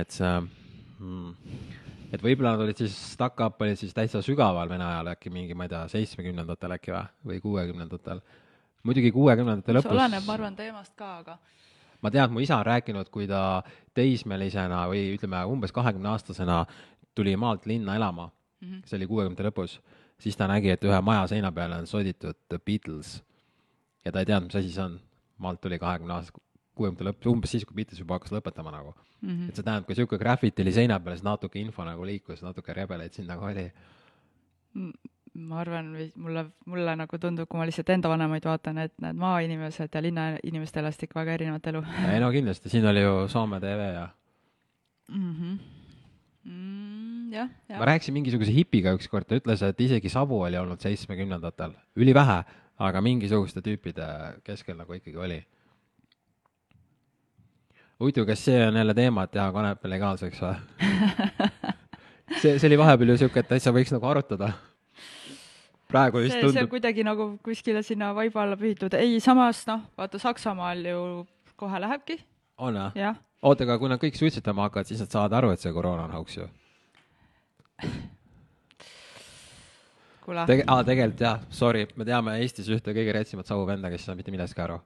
et 0.00 0.10
see 0.10 0.40
mm, 0.98 1.34
et 2.12 2.22
võib-olla 2.22 2.54
nad 2.56 2.64
olid 2.66 2.76
siis, 2.84 2.94
stuck 3.12 3.40
up 3.40 3.60
olid 3.64 3.78
siis 3.80 3.94
täitsa 3.96 4.22
sügaval 4.22 4.68
Vene 4.68 4.84
ajal 4.84 5.12
äkki 5.14 5.30
mingi, 5.30 5.54
ma 5.54 5.64
ei 5.64 5.72
tea, 5.72 5.82
seitsmekümnendatel 5.88 6.76
äkki 6.76 6.92
või, 6.92 7.04
või 7.26 7.40
kuuekümnendatel 7.40 8.20
muidugi 8.86 9.12
kuuekümnendate 9.14 9.76
lõpus. 9.76 9.94
oleneb, 9.94 10.26
ma 10.26 10.36
arvan, 10.36 10.56
teemast 10.58 10.94
ka, 10.98 11.10
aga. 11.22 11.38
ma 12.02 12.10
tean, 12.10 12.28
et 12.28 12.34
mu 12.34 12.42
isa 12.42 12.58
on 12.58 12.66
rääkinud, 12.66 13.10
kui 13.14 13.28
ta 13.30 13.62
teismelisena 13.94 14.84
või 14.90 15.12
ütleme, 15.16 15.42
umbes 15.50 15.74
kahekümneaastasena 15.74 16.64
tuli 17.14 17.34
maalt 17.36 17.66
linna 17.66 17.96
elama 17.96 18.28
mm, 18.28 18.68
-hmm. 18.68 18.86
see 18.86 18.98
oli 18.98 19.10
kuuekümnendate 19.10 19.48
lõpus, 19.48 19.78
siis 20.18 20.36
ta 20.36 20.48
nägi, 20.50 20.70
et 20.70 20.84
ühe 20.84 21.00
maja 21.00 21.26
seina 21.26 21.52
peale 21.52 21.78
on 21.78 21.86
soditud 21.86 22.38
The 22.48 22.58
Beatles. 22.58 23.22
ja 24.04 24.12
ta 24.12 24.20
ei 24.20 24.26
teadnud, 24.26 24.50
mis 24.50 24.56
asi 24.56 24.72
see 24.72 24.84
on. 24.84 25.00
maalt 25.38 25.60
tuli 25.60 25.78
kahekümne 25.78 26.14
aasta, 26.14 26.32
kuuekümnendate 26.74 27.10
lõpp, 27.10 27.32
umbes 27.32 27.50
siis, 27.50 27.64
kui 27.64 27.74
Beatles 27.74 27.98
juba 27.98 28.14
hakkas 28.14 28.32
lõpetama 28.32 28.70
nagu 28.70 28.94
mm. 29.20 29.28
-hmm. 29.28 29.48
et 29.48 29.56
see 29.56 29.62
tähendab, 29.62 29.86
kui 29.86 29.94
niisugune 29.94 30.18
graffiti 30.18 30.62
oli 30.62 30.72
seina 30.72 31.00
peal, 31.00 31.16
siis 31.16 31.24
natuke 31.24 31.58
info 31.58 31.84
nagu 31.84 32.06
liikus, 32.06 32.42
natuke 32.42 32.72
rebeleid 32.74 33.12
siin 33.12 33.26
nagu 33.26 33.44
oli 33.44 33.72
mm 34.74 34.92
ma 35.32 35.60
arvan, 35.62 35.92
mulle, 36.20 36.44
mulle 36.68 36.94
nagu 36.98 37.18
tundub, 37.20 37.48
kui 37.48 37.60
ma 37.60 37.66
lihtsalt 37.68 37.92
enda 37.94 38.10
vanemaid 38.12 38.44
vaatan, 38.44 38.80
et 38.84 38.92
need 39.00 39.20
maainimesed 39.20 39.94
ja 39.94 40.02
linnainimesed 40.04 40.80
elasid 40.82 41.06
ikka 41.06 41.20
väga 41.22 41.36
erinevat 41.38 41.68
elu. 41.72 41.84
ei 42.12 42.20
no 42.20 42.32
kindlasti, 42.34 42.72
siin 42.72 42.88
oli 42.88 43.04
ju 43.04 43.14
Soome 43.32 43.60
TV 43.60 43.86
ja 43.94 44.08
mm. 45.08 45.30
-hmm. 45.32 45.58
Mm, 46.44 47.32
jah, 47.32 47.48
jah. 47.68 47.78
ma 47.78 47.86
rääkisin 47.86 48.14
mingisuguse 48.14 48.52
hipiga 48.52 48.92
ükskord, 48.92 49.24
ta 49.28 49.38
ütles, 49.38 49.62
et 49.62 49.80
isegi 49.80 50.08
sabu 50.08 50.40
oli 50.42 50.58
olnud 50.58 50.80
seitsmekümnendatel, 50.80 51.72
ülivähe, 51.96 52.42
aga 52.78 53.00
mingisuguste 53.00 53.62
tüüpide 53.62 54.06
keskel 54.44 54.76
nagu 54.76 54.92
ikkagi 54.92 55.16
oli. 55.16 55.44
huvitav, 58.00 58.26
kas 58.26 58.44
see 58.44 58.66
on 58.66 58.76
jälle 58.76 58.94
teema, 58.94 59.22
et 59.22 59.30
teha 59.30 59.52
kanepi 59.52 59.88
legaalseks 59.88 60.42
või 60.42 60.54
see, 62.42 62.58
see 62.58 62.66
oli 62.66 62.78
vahepeal 62.78 63.14
ju 63.14 63.16
sihuke, 63.16 63.40
et 63.40 63.48
täitsa 63.48 63.70
võiks 63.70 63.94
nagu 63.94 64.06
arutada 64.06 64.52
praegu 65.92 66.22
vist 66.24 66.38
tundub. 66.38 66.56
see 66.56 66.64
on 66.66 66.70
kuidagi 66.72 67.04
nagu 67.06 67.28
kuskile 67.44 67.82
sinna 67.86 68.12
vaiba 68.16 68.42
alla 68.46 68.56
pühitud, 68.60 68.94
ei, 68.98 69.20
samas 69.24 69.64
noh, 69.68 69.84
vaata 69.98 70.20
Saksamaal 70.22 70.84
ju 70.92 71.02
kohe 71.56 71.80
lähebki. 71.86 72.18
on 72.58 72.74
või? 72.80 73.12
oota, 73.42 73.66
aga 73.66 73.78
kui 73.78 73.88
nad 73.92 74.00
kõik 74.02 74.18
suitsetama 74.18 74.68
hakkavad, 74.68 74.86
siis 74.90 75.00
nad 75.02 75.10
saavad 75.12 75.38
aru, 75.40 75.52
et 75.54 75.60
see 75.62 75.72
koroona 75.74 76.06
on 76.08 76.16
hauks 76.18 76.38
ju 76.38 76.48
kuule 80.24 80.46
Tege-, 80.48 80.66
aa, 80.66 80.84
tegelikult 80.86 81.22
jah, 81.26 81.44
sorry, 81.50 81.86
me 81.98 82.04
teame 82.08 82.38
Eestis 82.42 82.70
ühte 82.72 82.94
kõige 82.96 83.12
retsimat 83.18 83.46
savuvenda, 83.50 83.90
kes 83.92 84.04
ei 84.04 84.10
saa 84.10 84.18
mitte 84.18 84.34
millestki 84.34 84.60
aru. 84.64 84.78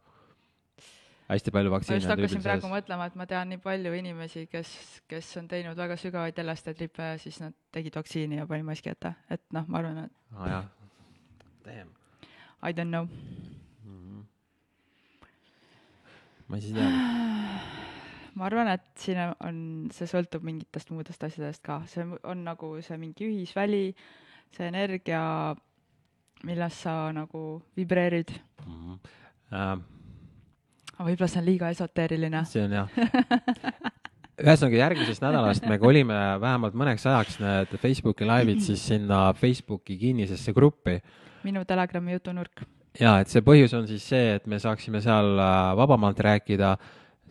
hästi 1.26 1.50
palju 1.50 1.70
vaktsiine 1.74 1.96
ma 1.96 2.00
just 2.00 2.12
hakkasin 2.12 2.42
praegu 2.44 2.68
mõtlema, 2.70 3.02
et 3.10 3.16
ma 3.18 3.26
tean 3.26 3.50
nii 3.50 3.60
palju 3.62 3.92
inimesi, 3.98 4.46
kes, 4.50 4.68
kes 5.10 5.26
on 5.40 5.48
teinud 5.50 5.76
väga 5.78 5.96
sügavaid 6.00 6.38
elastetlippe 6.38 7.02
ja 7.12 7.16
siis 7.18 7.40
nad 7.42 7.54
tegid 7.74 7.94
vaktsiini 7.98 8.38
ja 8.40 8.46
panid 8.46 8.66
maski 8.68 8.94
ette, 8.94 9.10
et 9.30 9.42
noh, 9.56 9.64
ma 9.68 9.82
arvan, 9.82 10.04
et 10.06 10.14
aa 10.36 10.42
ah, 10.44 10.50
jah, 10.52 10.64
Damn. 11.66 11.90
I 12.62 12.72
don't 12.72 12.92
know 12.94 13.08
mm. 13.84 13.98
-hmm. 14.02 14.22
ma 16.48 16.60
siis 16.60 16.72
ei 16.72 16.78
tea. 16.78 16.90
ma 18.36 18.44
arvan, 18.44 18.68
et 18.68 18.86
siin 19.00 19.18
on, 19.40 19.58
see 19.92 20.06
sõltub 20.06 20.44
mingitest 20.46 20.90
muudest 20.90 21.24
asjadest 21.24 21.62
ka, 21.64 21.82
see 21.90 22.04
on 22.22 22.44
nagu 22.44 22.76
see 22.84 22.98
mingi 23.00 23.26
ühisväli, 23.26 23.94
see 24.56 24.68
energia, 24.68 25.56
milles 26.44 26.82
sa 26.82 27.12
nagu 27.12 27.62
vibreerid 27.76 28.30
mm. 28.66 28.72
-hmm. 28.72 28.98
Uh, 29.46 29.78
aga 30.96 31.04
võib-olla 31.06 31.28
see 31.30 31.40
on 31.40 31.46
liiga 31.46 31.68
esoteeriline. 31.70 32.44
see 32.44 32.64
on 32.64 32.72
jah 32.72 32.88
ühesõnaga 34.42 34.76
järgmisest 34.76 35.22
nädalast 35.22 35.68
me 35.70 35.78
kolime 35.78 36.16
vähemalt 36.40 36.74
mõneks 36.76 37.06
ajaks 37.08 37.38
need 37.40 37.76
Facebooki 37.80 38.26
laivid 38.28 38.60
siis 38.64 38.82
sinna 38.90 39.32
Facebooki 39.38 39.96
kinnisesse 40.00 40.52
gruppi 40.52 40.98
minu 41.46 41.64
Telegrami 41.68 42.16
jutunurk. 42.16 42.64
jaa, 43.00 43.20
et 43.20 43.32
see 43.32 43.44
põhjus 43.44 43.74
on 43.76 43.86
siis 43.88 44.06
see, 44.08 44.36
et 44.38 44.46
me 44.50 44.58
saaksime 44.62 45.02
seal 45.04 45.36
äh, 45.36 45.74
vabamalt 45.78 46.20
rääkida, 46.26 46.76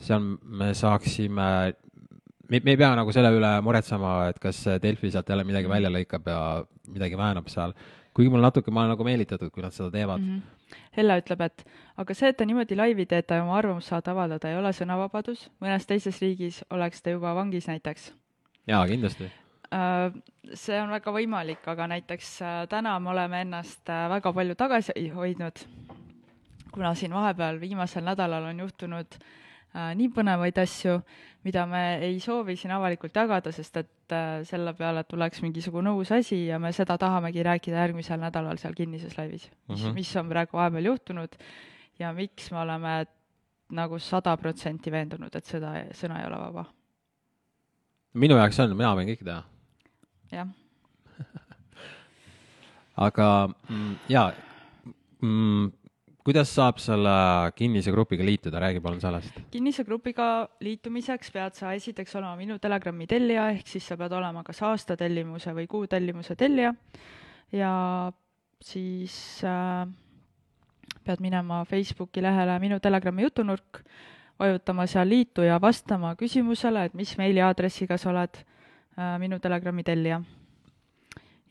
seal 0.08 0.24
me 0.44 0.72
saaksime, 0.78 1.50
me, 2.50 2.60
me 2.60 2.74
ei 2.74 2.80
pea 2.80 2.92
nagu 2.98 3.14
selle 3.16 3.32
üle 3.36 3.54
muretsema, 3.66 4.18
et 4.32 4.42
kas 4.42 4.64
Delfi 4.84 5.12
sealt 5.12 5.30
jälle 5.30 5.46
midagi 5.48 5.72
välja 5.72 5.92
lõikab 5.94 6.28
ja 6.30 6.42
midagi 6.92 7.18
väänab 7.20 7.50
seal, 7.52 7.74
kuigi 8.16 8.32
mul 8.32 8.46
natuke, 8.46 8.72
ma 8.72 8.84
olen 8.84 8.96
nagu 8.96 9.08
meelitatud, 9.08 9.52
kui 9.54 9.66
nad 9.66 9.74
seda 9.76 9.92
teevad 9.94 10.22
mm. 10.22 10.36
-hmm. 10.36 10.52
Helle 10.98 11.20
ütleb, 11.20 11.42
et 11.46 11.64
aga 12.02 12.14
see, 12.18 12.30
et 12.32 12.38
te 12.38 12.46
niimoodi 12.46 12.76
laivi 12.76 13.06
teete 13.06 13.38
ja 13.38 13.44
oma 13.44 13.58
arvamust 13.58 13.92
saate 13.92 14.12
avaldada, 14.12 14.50
ei 14.50 14.58
ole 14.58 14.72
sõnavabadus, 14.74 15.50
mõnes 15.62 15.86
teises 15.88 16.20
riigis 16.24 16.64
oleks 16.70 17.02
ta 17.02 17.14
juba 17.14 17.36
vangis 17.36 17.68
näiteks. 17.68 18.14
jaa, 18.68 18.88
kindlasti 18.88 19.30
see 19.70 20.80
on 20.82 20.92
väga 20.94 21.14
võimalik, 21.14 21.64
aga 21.72 21.88
näiteks 21.96 22.32
äh, 22.42 22.58
täna 22.70 22.98
me 23.00 23.12
oleme 23.14 23.42
ennast 23.46 23.90
äh, 23.90 24.06
väga 24.12 24.34
palju 24.34 24.56
tagasi 24.60 25.08
hoidnud, 25.14 25.64
kuna 26.72 26.94
siin 26.96 27.14
vahepeal 27.16 27.60
viimasel 27.62 28.06
nädalal 28.06 28.52
on 28.52 28.60
juhtunud 28.66 29.20
nii 29.76 30.08
põnevaid 30.16 30.56
asju, 30.62 30.94
mida 31.44 31.66
me 31.68 31.82
ei 32.06 32.20
soovi 32.24 32.54
siin 32.56 32.72
avalikult 32.72 33.18
jagada, 33.20 33.52
sest 33.52 33.82
et 33.82 34.14
selle 34.48 34.72
peale 34.78 35.04
tuleks 35.04 35.42
mingisugune 35.44 35.92
uus 35.98 36.14
asi 36.16 36.46
ja 36.46 36.60
me 36.64 36.72
seda 36.72 36.96
tahamegi 37.02 37.44
rääkida 37.44 37.82
järgmisel 37.84 38.22
nädalal 38.22 38.60
seal 38.62 38.76
kinnises 38.78 39.18
laivis, 39.18 39.50
mis 39.68 39.82
mm, 39.82 39.90
-hmm. 39.90 39.94
mis 39.94 40.16
on 40.16 40.30
praegu 40.30 40.58
vahepeal 40.58 40.88
juhtunud 40.92 41.36
ja 42.00 42.14
miks 42.14 42.52
me 42.52 42.60
oleme 42.60 43.06
nagu 43.72 44.00
sada 44.00 44.38
protsenti 44.38 44.92
veendunud, 44.92 45.36
et 45.36 45.46
seda 45.46 45.74
sõna 45.92 46.22
ei 46.22 46.28
ole 46.28 46.40
vaba. 46.40 46.66
minu 48.14 48.38
jaoks 48.38 48.60
on, 48.60 48.78
mina 48.78 48.96
võin 48.96 49.12
kõike 49.12 49.26
teha 49.26 49.44
jah. 50.32 50.48
Aga 53.08 53.30
mm, 53.70 53.96
jaa 54.10 54.30
mm,, 55.22 55.72
kuidas 56.26 56.54
saab 56.56 56.80
selle 56.82 57.16
kinnise 57.56 57.92
grupiga 57.94 58.26
liituda, 58.26 58.60
räägi 58.60 58.82
palun 58.82 59.02
sellest. 59.02 59.42
kinnise 59.52 59.84
grupiga 59.86 60.48
liitumiseks 60.64 61.32
pead 61.32 61.58
sa 61.60 61.74
esiteks 61.78 62.16
olema 62.16 62.36
minu 62.40 62.58
Telegrami 62.60 63.08
tellija, 63.08 63.50
ehk 63.54 63.68
siis 63.70 63.88
sa 63.88 63.98
pead 64.00 64.16
olema 64.18 64.44
kas 64.44 64.64
aastatellimuse 64.66 65.54
või 65.54 65.68
kuutellimuse 65.70 66.36
tellija. 66.40 66.74
Ja 67.54 67.74
siis 68.64 69.44
äh, 69.46 69.86
pead 71.06 71.22
minema 71.22 71.64
Facebooki 71.70 72.24
lehele 72.24 72.58
Minu 72.60 72.80
Telegrami 72.82 73.28
jutunurk, 73.28 73.84
vajutama 74.40 74.88
seal 74.90 75.10
liitu 75.10 75.46
ja 75.46 75.60
vastama 75.62 76.16
küsimusele, 76.20 76.88
et 76.90 76.98
mis 76.98 77.14
meiliaadressiga 77.20 77.98
sa 78.02 78.10
oled 78.12 78.42
minu 79.20 79.40
Telegrami 79.40 79.84
tellija. 79.84 80.22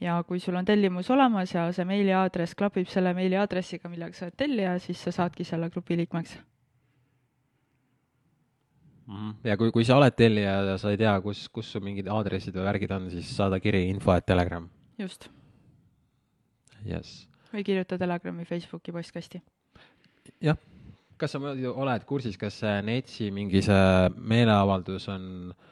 ja 0.00 0.16
kui 0.28 0.40
sul 0.40 0.56
on 0.56 0.64
tellimus 0.64 1.10
olemas 1.10 1.54
ja 1.54 1.68
see 1.72 1.84
meiliaadress 1.88 2.56
klapib 2.58 2.88
selle 2.90 3.14
meiliaadressiga, 3.14 3.88
millega 3.88 4.16
sa 4.16 4.26
oled 4.26 4.36
tellija, 4.36 4.78
siis 4.78 5.02
sa 5.04 5.12
saadki 5.12 5.44
selle 5.44 5.70
grupi 5.70 5.96
liikmeks 5.96 6.34
mhm. 9.06 9.30
ja 9.44 9.56
kui, 9.60 9.70
kui 9.72 9.84
sa 9.84 9.96
oled 10.00 10.16
tellija 10.16 10.56
ja 10.70 10.76
sa 10.80 10.92
ei 10.92 11.00
tea, 11.00 11.14
kus, 11.24 11.46
kus 11.48 11.72
su 11.72 11.80
mingid 11.84 12.08
aadressid 12.10 12.56
või 12.56 12.68
värgid 12.70 12.96
on, 12.96 13.10
siis 13.12 13.30
saada 13.36 13.60
kiri 13.60 13.86
info 13.88 14.16
et 14.16 14.26
telegram. 14.26 14.68
just. 14.98 15.28
jess. 16.84 17.26
või 17.52 17.64
kirjuta 17.64 17.98
Telegrami 17.98 18.44
Facebooki 18.48 18.92
postkasti. 18.92 19.42
jah, 20.40 20.58
kas 21.16 21.36
sa 21.36 21.40
oled 21.44 22.08
kursis, 22.08 22.40
kas 22.40 22.58
see 22.64 22.82
NETS-i 22.88 23.30
mingi 23.30 23.62
see 23.62 24.10
meeleavaldus 24.16 25.08
on 25.12 25.30
äh, 25.52 25.70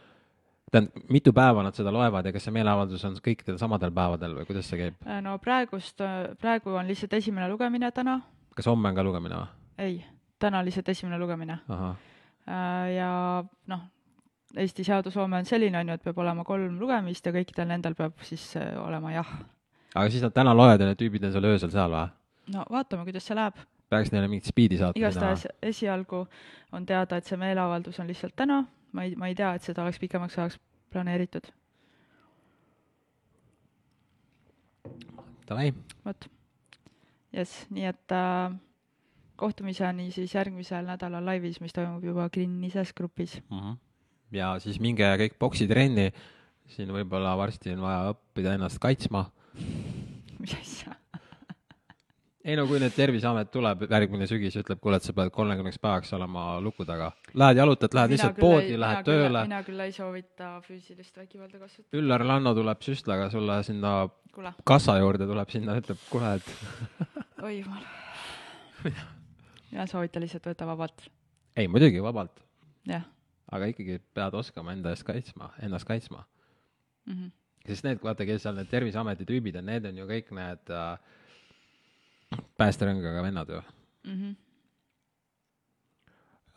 tähendab, 0.73 1.05
mitu 1.13 1.33
päeva 1.37 1.63
nad 1.65 1.77
seda 1.77 1.93
loevad 1.93 2.27
ja 2.27 2.33
kas 2.35 2.47
see 2.47 2.55
meeleavaldus 2.55 3.05
on 3.09 3.17
kõikidel 3.25 3.59
samadel 3.61 3.93
päevadel 3.95 4.37
või 4.39 4.49
kuidas 4.49 4.69
see 4.71 4.81
käib? 4.81 4.99
Äh, 5.07 5.21
no 5.25 5.37
praegust, 5.43 6.01
äh, 6.05 6.33
praegu 6.41 6.77
on 6.79 6.89
lihtsalt 6.89 7.13
esimene 7.19 7.49
lugemine 7.53 7.91
täna. 7.93 8.21
kas 8.57 8.69
homme 8.71 8.89
on 8.89 8.99
ka 8.99 9.05
lugemine 9.05 9.41
või? 9.41 9.51
ei, 9.79 9.99
täna 10.41 10.63
lihtsalt 10.65 10.89
esimene 10.89 11.19
lugemine. 11.21 11.59
Äh, 11.73 12.95
ja 12.97 13.11
noh, 13.73 13.89
Eesti 14.53 14.85
seadusloome 14.85 15.39
on 15.41 15.47
selline, 15.49 15.79
on 15.81 15.89
ju, 15.89 15.95
et 15.97 16.03
peab 16.05 16.19
olema 16.21 16.45
kolm 16.45 16.75
lugemist 16.81 17.25
ja 17.25 17.33
kõikidel 17.33 17.71
nendel 17.71 17.95
peab 17.97 18.21
siis 18.29 18.51
olema 18.85 19.15
jah. 19.15 19.31
aga 19.95 20.09
siis 20.11 20.25
nad 20.25 20.35
täna 20.37 20.53
loevad 20.57 20.81
ja 20.81 20.91
need 20.91 21.01
tüübid 21.01 21.25
on 21.25 21.33
seal 21.33 21.49
öösel 21.53 21.73
seal 21.73 21.93
või? 21.93 22.11
no 22.53 22.65
vaatame, 22.71 23.07
kuidas 23.09 23.29
see 23.29 23.37
läheb. 23.37 23.61
peaks 23.93 24.13
neile 24.13 24.29
mingit 24.29 24.49
spiidi 24.49 24.81
saatma 24.81 25.01
igastahes 25.01 25.47
esialgu 25.63 26.27
on 26.73 26.87
teada, 26.87 27.17
et 27.17 27.29
see 27.29 27.41
meeleavaldus 27.41 28.01
on 28.01 28.09
lihtsalt 28.09 28.37
täna, 28.37 28.65
ma 28.93 29.07
ei, 29.07 29.17
ma 29.17 29.31
ei 29.31 29.37
tea, 29.39 29.55
et 29.57 29.65
seda 29.67 29.85
oleks 29.85 30.01
pikemaks 30.03 30.39
ajaks 30.39 30.59
planeeritud. 30.93 31.49
Davai, 35.49 35.73
vot. 36.05 36.29
jess, 37.33 37.65
nii 37.73 37.89
et 37.91 38.15
äh, 38.15 38.55
kohtumiseni 39.41 40.11
siis 40.15 40.35
järgmisel 40.35 40.87
nädalal 40.87 41.25
laivis, 41.27 41.61
mis 41.61 41.75
toimub 41.75 42.05
juba 42.05 42.29
Grinnises 42.33 42.93
grupis. 42.95 43.41
ja 44.33 44.55
siis 44.63 44.81
minge 44.81 45.09
kõik 45.25 45.39
poksitrenni, 45.39 46.11
siin 46.73 46.93
võib-olla 46.95 47.37
varsti 47.37 47.75
on 47.77 47.85
vaja 47.85 48.15
õppida 48.15 48.57
ennast 48.57 48.81
kaitsma. 48.83 49.27
mis 50.43 50.57
asja? 50.61 51.02
Ei 52.45 52.57
no 52.59 52.65
kui 52.67 52.81
nüüd 52.83 52.95
Terviseamet 52.97 53.51
tuleb 53.55 53.85
järgmine 53.91 54.27
sügis 54.31 54.57
ja 54.57 54.63
ütleb, 54.65 54.81
kuule, 54.83 54.99
et 54.99 55.07
sa 55.07 55.15
pead 55.17 55.31
kolmekümneks 55.35 55.79
päevaks 55.83 56.13
olema 56.17 56.47
luku 56.63 56.87
taga. 56.89 57.13
Lähed 57.39 57.61
jalutad, 57.61 57.95
lähed 57.95 58.15
lihtsalt 58.17 58.39
poodi, 58.41 58.75
lähed 58.81 59.07
tööle. 59.07 59.45
mina 59.47 59.63
küll 59.67 59.85
ei 59.85 59.95
soovita 59.95 60.57
füüsilist 60.67 61.17
vägivalda 61.19 61.61
kasutada. 61.63 61.91
Üllar 62.01 62.27
Lanno 62.27 62.55
tuleb 62.59 62.83
süstlaga 62.83 63.31
sulle 63.31 63.61
sinna 63.67 63.95
kuule, 64.35 64.55
kassa 64.69 64.99
juurde, 64.99 65.29
tuleb 65.31 65.55
sinna, 65.55 65.79
ütleb, 65.79 66.03
kuule, 66.11 66.35
et 66.41 66.51
oi 67.47 67.59
jumal. 67.61 67.87
mina 69.71 69.87
soovitan 69.91 70.27
lihtsalt 70.27 70.51
võtta 70.51 70.67
vabalt, 70.67 71.07
ei 71.57 71.71
muidugi 71.71 72.03
vabalt, 72.03 72.43
aga 73.53 73.71
ikkagi 73.71 74.01
pead 74.17 74.35
oskama 74.35 74.75
enda 74.75 74.91
eest 74.91 75.07
kaitsma, 75.07 75.53
ennast 75.63 75.87
kaitsma. 75.87 76.25
mm. 77.07 77.15
-hmm. 77.15 77.33
sest 77.67 77.85
need, 77.85 78.03
vaata, 78.03 78.27
kes 78.27 78.43
seal 78.43 78.59
need 78.59 78.71
Terviseameti 78.71 79.29
tüübid 79.29 79.59
on, 79.63 79.67
need 79.71 79.87
on 79.87 79.99
ju 79.99 80.07
kõik 80.11 80.35
need 80.35 80.71
äh, 80.75 80.99
päästerõngaga 82.61 83.23
vennad 83.25 83.49
ju. 83.49 83.61
Mm 84.07 84.17
-hmm. 84.17 84.37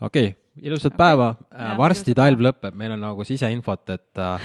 okei 0.01 0.27
okay,, 0.27 0.41
ilusat 0.61 0.93
Okei. 0.93 0.97
päeva 0.97 1.35
Jah,, 1.51 1.77
varsti 1.77 2.11
ilusat 2.11 2.21
talv 2.21 2.39
lõpeb, 2.39 2.73
meil 2.73 2.91
on 2.95 2.99
nagu 2.99 3.23
siseinfot, 3.23 3.89
et 3.89 4.17
äh, 4.17 4.41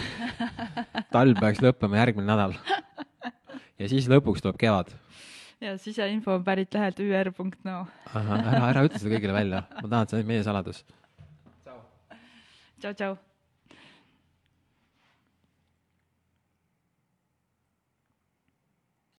talv 1.14 1.40
peaks 1.40 1.62
lõppema 1.62 1.96
järgmine 1.96 2.26
nädal. 2.26 2.54
ja 3.78 3.88
siis 3.88 4.08
lõpuks 4.08 4.42
tuleb 4.42 4.58
kevad. 4.58 4.92
ja 5.60 5.78
siseinfo 5.78 6.34
on 6.34 6.44
pärit 6.44 6.74
lehelt 6.74 7.00
ür.no. 7.00 7.86
ära, 8.14 8.68
ära 8.68 8.84
ütle 8.84 8.98
seda 8.98 9.14
kõigile 9.16 9.32
välja, 9.32 9.64
ma 9.82 9.88
tahan, 9.88 10.02
et 10.02 10.10
see 10.10 10.20
on 10.20 10.26
meie 10.26 10.44
saladus. 10.44 10.84
tšau, 12.80 12.94
tšau. 12.94 13.29